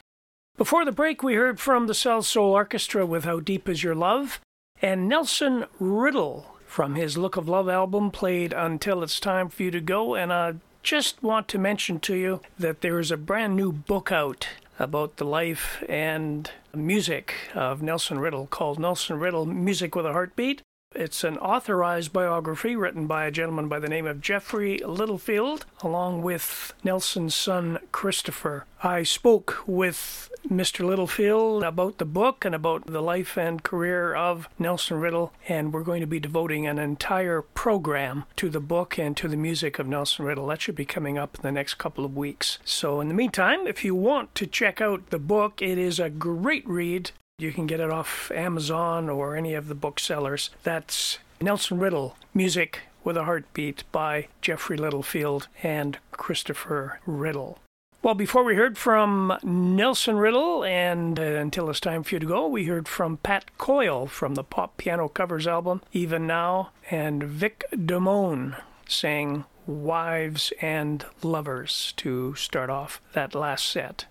Before 0.56 0.86
the 0.86 0.92
break, 0.92 1.22
we 1.22 1.34
heard 1.34 1.60
from 1.60 1.86
the 1.86 1.92
Salsoul 1.92 2.44
Orchestra 2.44 3.04
with 3.04 3.24
How 3.26 3.40
Deep 3.40 3.68
Is 3.68 3.82
Your 3.82 3.94
Love 3.94 4.40
and 4.80 5.06
Nelson 5.06 5.66
Riddle 5.78 6.56
from 6.64 6.94
his 6.94 7.18
Look 7.18 7.36
of 7.36 7.46
Love 7.46 7.68
album 7.68 8.10
played 8.10 8.54
Until 8.54 9.02
It's 9.02 9.20
Time 9.20 9.50
for 9.50 9.64
You 9.64 9.70
to 9.72 9.82
Go. 9.82 10.14
And 10.14 10.32
I 10.32 10.54
just 10.82 11.22
want 11.22 11.46
to 11.48 11.58
mention 11.58 12.00
to 12.00 12.14
you 12.14 12.40
that 12.58 12.80
there 12.80 12.98
is 12.98 13.10
a 13.10 13.18
brand 13.18 13.54
new 13.54 13.70
book 13.70 14.10
out 14.10 14.48
about 14.78 15.18
the 15.18 15.26
life 15.26 15.84
and 15.90 16.50
music 16.74 17.34
of 17.54 17.82
Nelson 17.82 18.18
Riddle 18.18 18.46
called 18.46 18.78
Nelson 18.78 19.18
Riddle 19.18 19.44
Music 19.44 19.94
with 19.94 20.06
a 20.06 20.12
Heartbeat. 20.12 20.62
It's 20.98 21.24
an 21.24 21.36
authorized 21.36 22.14
biography 22.14 22.74
written 22.74 23.06
by 23.06 23.26
a 23.26 23.30
gentleman 23.30 23.68
by 23.68 23.78
the 23.78 23.88
name 23.88 24.06
of 24.06 24.22
Jeffrey 24.22 24.78
Littlefield, 24.78 25.66
along 25.82 26.22
with 26.22 26.72
Nelson's 26.82 27.34
son 27.34 27.78
Christopher. 27.92 28.64
I 28.82 29.02
spoke 29.02 29.58
with 29.66 30.30
Mr. 30.48 30.86
Littlefield 30.86 31.62
about 31.62 31.98
the 31.98 32.06
book 32.06 32.46
and 32.46 32.54
about 32.54 32.86
the 32.86 33.02
life 33.02 33.36
and 33.36 33.62
career 33.62 34.14
of 34.14 34.48
Nelson 34.58 34.98
Riddle, 34.98 35.34
and 35.46 35.70
we're 35.74 35.82
going 35.82 36.00
to 36.00 36.06
be 36.06 36.18
devoting 36.18 36.66
an 36.66 36.78
entire 36.78 37.42
program 37.42 38.24
to 38.36 38.48
the 38.48 38.60
book 38.60 38.98
and 38.98 39.14
to 39.18 39.28
the 39.28 39.36
music 39.36 39.78
of 39.78 39.86
Nelson 39.86 40.24
Riddle. 40.24 40.46
That 40.46 40.62
should 40.62 40.76
be 40.76 40.86
coming 40.86 41.18
up 41.18 41.36
in 41.36 41.42
the 41.42 41.52
next 41.52 41.74
couple 41.74 42.06
of 42.06 42.16
weeks. 42.16 42.58
So, 42.64 43.02
in 43.02 43.08
the 43.08 43.14
meantime, 43.14 43.66
if 43.66 43.84
you 43.84 43.94
want 43.94 44.34
to 44.36 44.46
check 44.46 44.80
out 44.80 45.10
the 45.10 45.18
book, 45.18 45.60
it 45.60 45.76
is 45.76 46.00
a 46.00 46.08
great 46.08 46.66
read. 46.66 47.10
You 47.38 47.52
can 47.52 47.66
get 47.66 47.80
it 47.80 47.90
off 47.90 48.30
Amazon 48.30 49.10
or 49.10 49.36
any 49.36 49.52
of 49.52 49.68
the 49.68 49.74
booksellers. 49.74 50.48
That's 50.62 51.18
Nelson 51.38 51.78
Riddle, 51.78 52.16
Music 52.32 52.80
with 53.04 53.14
a 53.18 53.24
Heartbeat 53.24 53.84
by 53.92 54.28
Jeffrey 54.40 54.78
Littlefield 54.78 55.48
and 55.62 55.98
Christopher 56.12 56.98
Riddle. 57.04 57.58
Well, 58.02 58.14
before 58.14 58.42
we 58.42 58.54
heard 58.54 58.78
from 58.78 59.36
Nelson 59.42 60.16
Riddle 60.16 60.64
and 60.64 61.20
uh, 61.20 61.22
Until 61.22 61.68
It's 61.68 61.78
Time 61.78 62.04
for 62.04 62.14
You 62.14 62.20
to 62.20 62.26
Go, 62.26 62.48
we 62.48 62.64
heard 62.64 62.88
from 62.88 63.18
Pat 63.18 63.58
Coyle 63.58 64.06
from 64.06 64.34
the 64.34 64.42
Pop 64.42 64.78
Piano 64.78 65.06
Covers 65.06 65.46
album, 65.46 65.82
Even 65.92 66.26
Now, 66.26 66.70
and 66.90 67.22
Vic 67.22 67.66
Damone 67.70 68.62
sang 68.88 69.44
Wives 69.66 70.54
and 70.62 71.04
Lovers 71.22 71.92
to 71.98 72.34
start 72.34 72.70
off 72.70 73.02
that 73.12 73.34
last 73.34 73.66
set. 73.66 74.06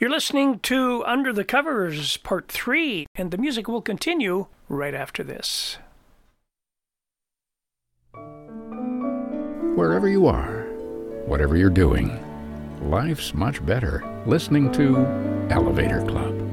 You're 0.00 0.10
listening 0.10 0.60
to 0.60 1.02
Under 1.06 1.32
the 1.32 1.42
Covers 1.42 2.18
Part 2.18 2.46
3, 2.52 3.06
and 3.16 3.32
the 3.32 3.36
music 3.36 3.66
will 3.66 3.82
continue 3.82 4.46
right 4.68 4.94
after 4.94 5.24
this. 5.24 5.78
Wherever 9.74 10.08
you 10.08 10.28
are, 10.28 10.62
whatever 11.26 11.56
you're 11.56 11.68
doing, 11.68 12.16
life's 12.80 13.34
much 13.34 13.64
better 13.66 14.04
listening 14.24 14.70
to 14.70 14.98
Elevator 15.50 16.04
Club. 16.04 16.47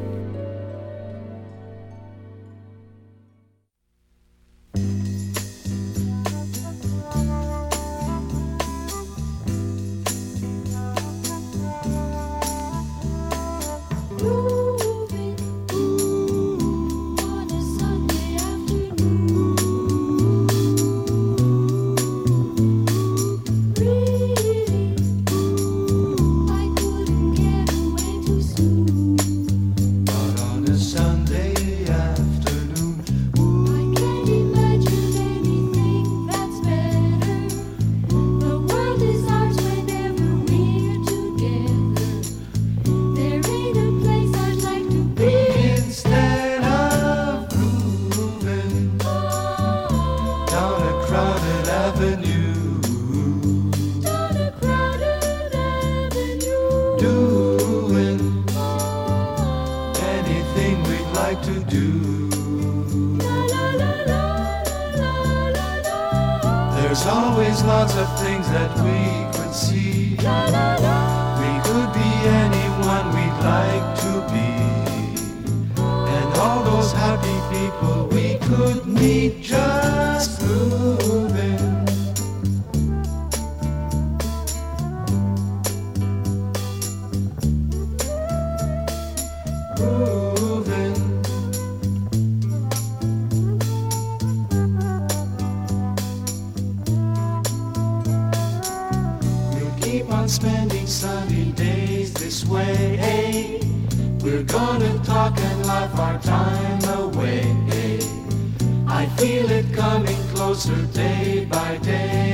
Closer 110.55 110.85
day 110.93 111.45
by 111.51 111.77
day. 111.79 112.24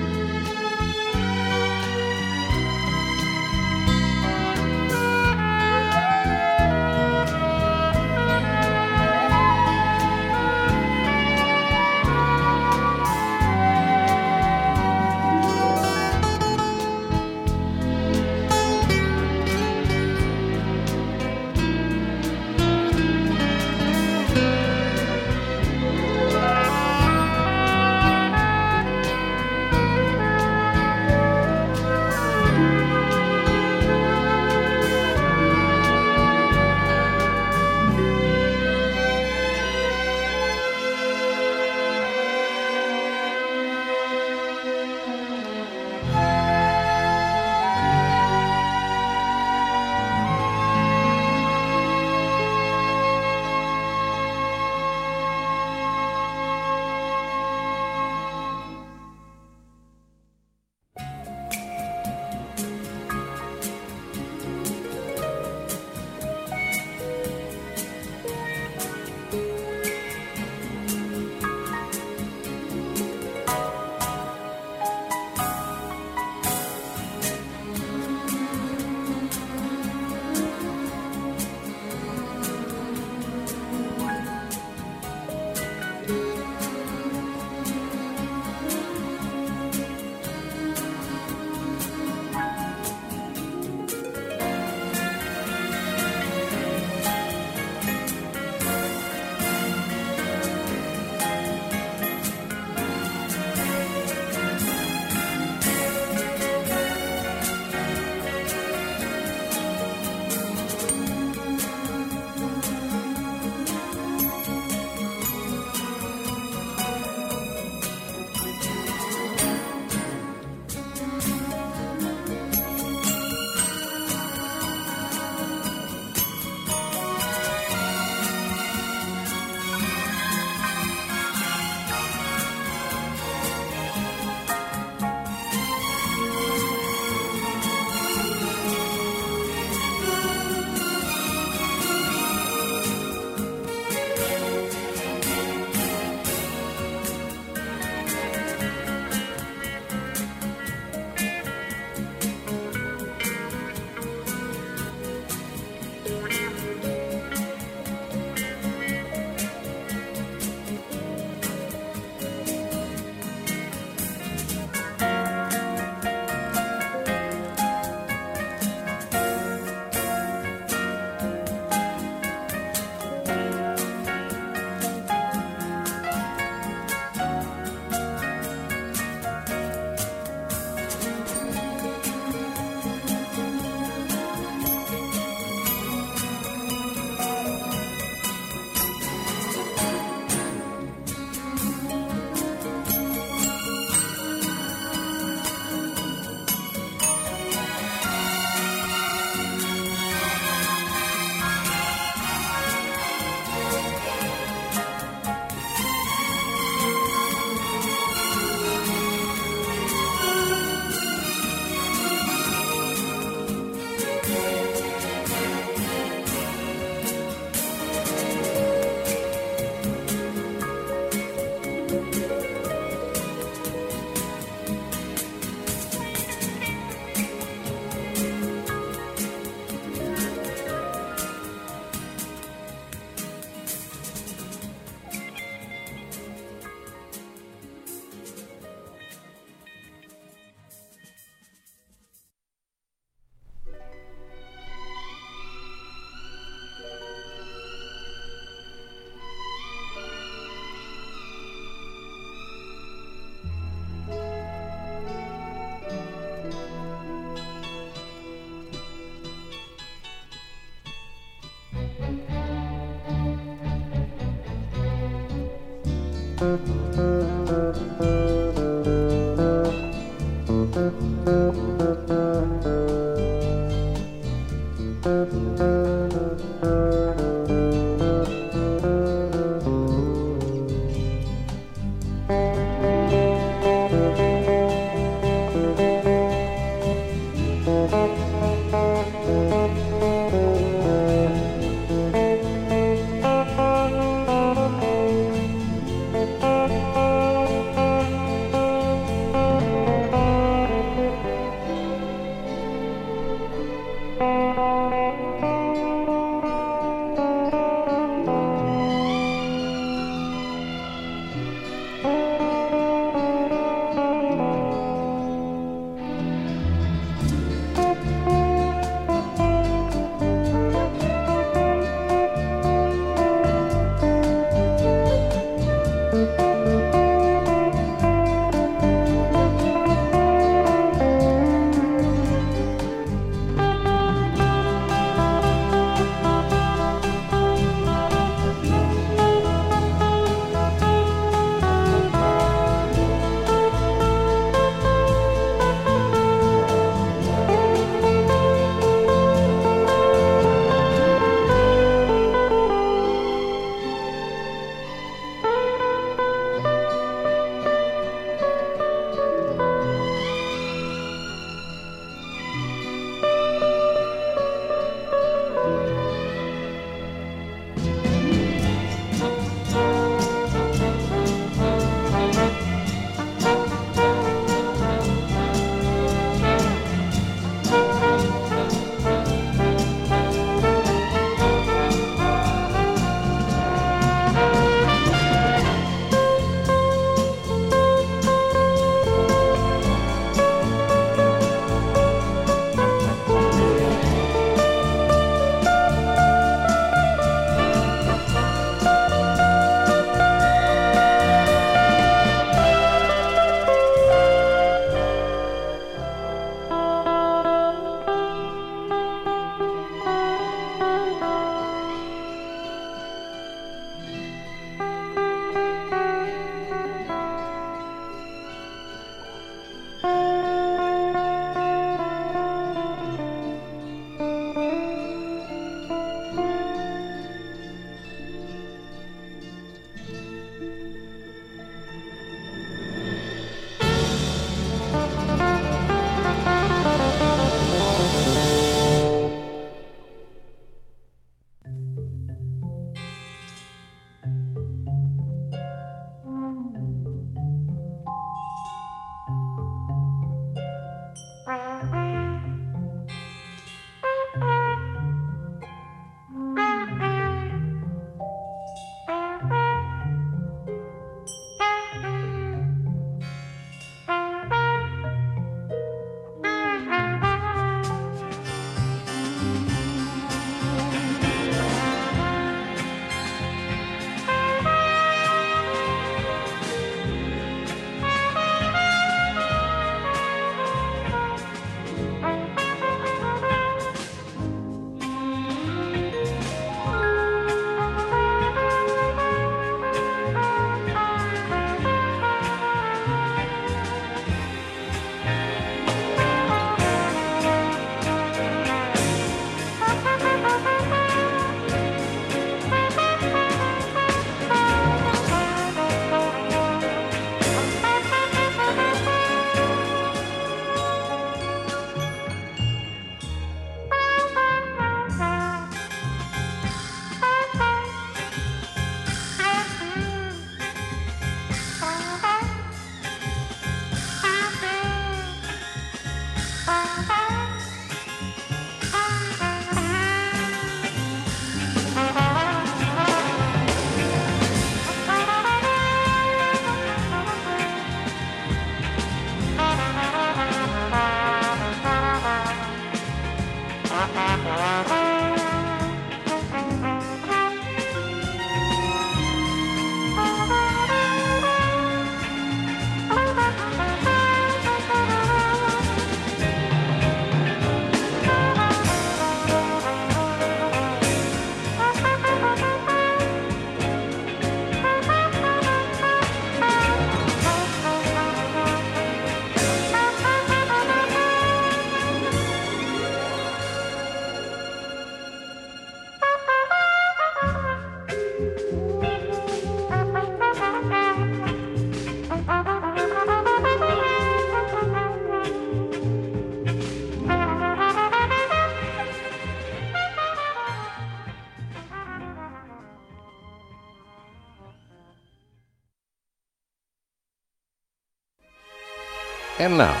And 599.60 599.76
now, 599.76 600.00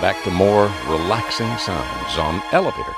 back 0.00 0.22
to 0.22 0.30
more 0.30 0.70
relaxing 0.86 1.50
sounds 1.58 2.16
on 2.16 2.40
Elevator. 2.52 2.94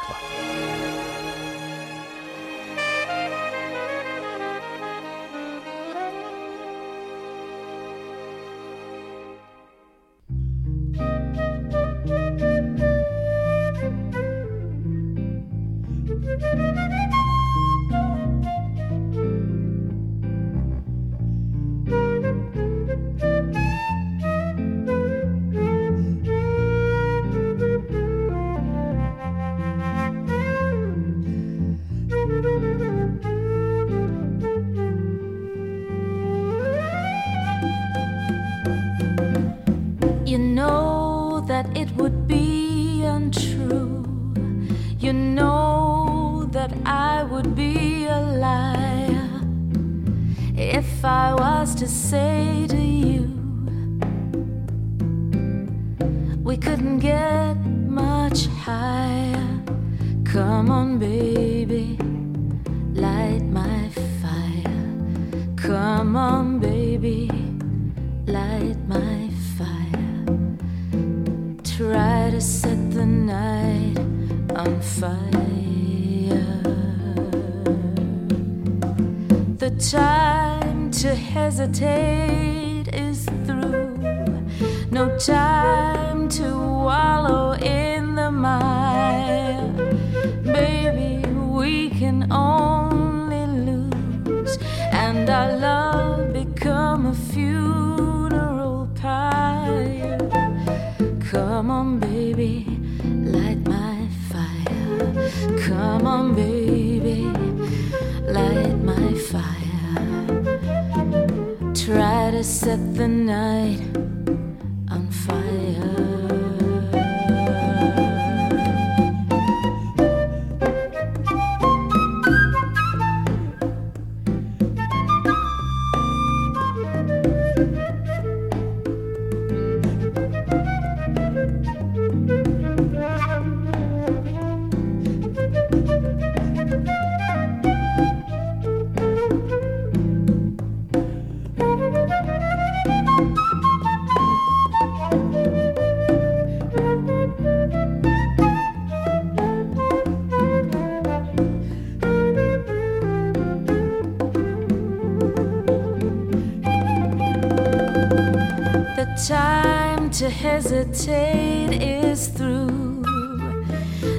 to 160.23 160.31
hesitate 160.31 161.83
is 161.83 162.29
through. 162.29 163.03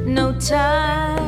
No 0.06 0.38
time. 0.38 1.23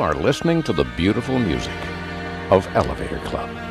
You 0.00 0.06
are 0.06 0.14
listening 0.14 0.62
to 0.62 0.72
the 0.72 0.84
beautiful 0.96 1.38
music 1.38 1.76
of 2.50 2.66
Elevator 2.68 3.18
Club. 3.18 3.69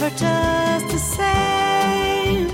never 0.00 0.16
just 0.16 0.88
the 0.88 0.98
same. 0.98 2.48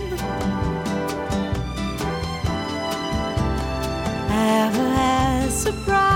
Ever 4.28 4.88
as 4.92 5.62
surprised. 5.62 6.15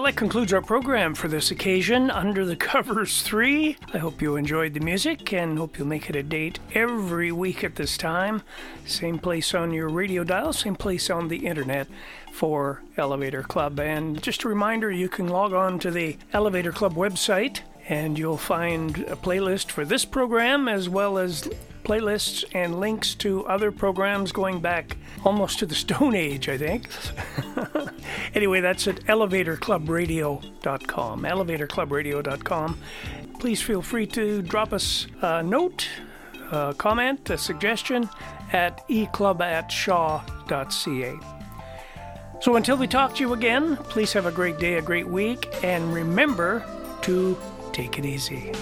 Well, 0.00 0.06
that 0.06 0.16
concludes 0.16 0.54
our 0.54 0.62
program 0.62 1.14
for 1.14 1.28
this 1.28 1.50
occasion, 1.50 2.10
Under 2.10 2.46
the 2.46 2.56
Covers 2.56 3.20
3. 3.20 3.76
I 3.92 3.98
hope 3.98 4.22
you 4.22 4.34
enjoyed 4.34 4.72
the 4.72 4.80
music 4.80 5.30
and 5.34 5.58
hope 5.58 5.76
you'll 5.76 5.88
make 5.88 6.08
it 6.08 6.16
a 6.16 6.22
date 6.22 6.58
every 6.72 7.30
week 7.30 7.62
at 7.62 7.74
this 7.74 7.98
time. 7.98 8.40
Same 8.86 9.18
place 9.18 9.54
on 9.54 9.74
your 9.74 9.90
radio 9.90 10.24
dial, 10.24 10.54
same 10.54 10.74
place 10.74 11.10
on 11.10 11.28
the 11.28 11.44
internet 11.46 11.86
for 12.32 12.80
Elevator 12.96 13.42
Club. 13.42 13.78
And 13.78 14.22
just 14.22 14.42
a 14.44 14.48
reminder, 14.48 14.90
you 14.90 15.10
can 15.10 15.28
log 15.28 15.52
on 15.52 15.78
to 15.80 15.90
the 15.90 16.16
Elevator 16.32 16.72
Club 16.72 16.94
website 16.94 17.60
and 17.86 18.18
you'll 18.18 18.38
find 18.38 19.00
a 19.00 19.16
playlist 19.16 19.70
for 19.70 19.84
this 19.84 20.06
program 20.06 20.66
as 20.66 20.88
well 20.88 21.18
as 21.18 21.46
playlists 21.82 22.44
and 22.52 22.80
links 22.80 23.14
to 23.16 23.44
other 23.46 23.72
programs 23.72 24.32
going 24.32 24.60
back 24.60 24.96
almost 25.24 25.58
to 25.60 25.66
the 25.66 25.74
Stone 25.74 26.14
Age, 26.14 26.48
I 26.48 26.58
think. 26.58 26.88
anyway, 28.34 28.60
that's 28.60 28.86
at 28.88 28.96
elevatorclubradio.com. 29.06 31.22
Elevatorclubradio.com. 31.22 32.78
Please 33.38 33.62
feel 33.62 33.82
free 33.82 34.06
to 34.06 34.42
drop 34.42 34.72
us 34.72 35.06
a 35.22 35.42
note, 35.42 35.88
a 36.50 36.74
comment, 36.76 37.30
a 37.30 37.38
suggestion 37.38 38.08
at 38.52 38.86
eclub 38.88 39.40
at 39.40 39.70
shaw.ca. 39.70 41.14
So 42.40 42.56
until 42.56 42.76
we 42.76 42.86
talk 42.86 43.14
to 43.16 43.20
you 43.20 43.34
again, 43.34 43.76
please 43.76 44.12
have 44.14 44.26
a 44.26 44.32
great 44.32 44.58
day, 44.58 44.74
a 44.74 44.82
great 44.82 45.06
week, 45.06 45.48
and 45.62 45.92
remember 45.92 46.64
to 47.02 47.36
take 47.72 47.98
it 47.98 48.06
easy. 48.06 48.52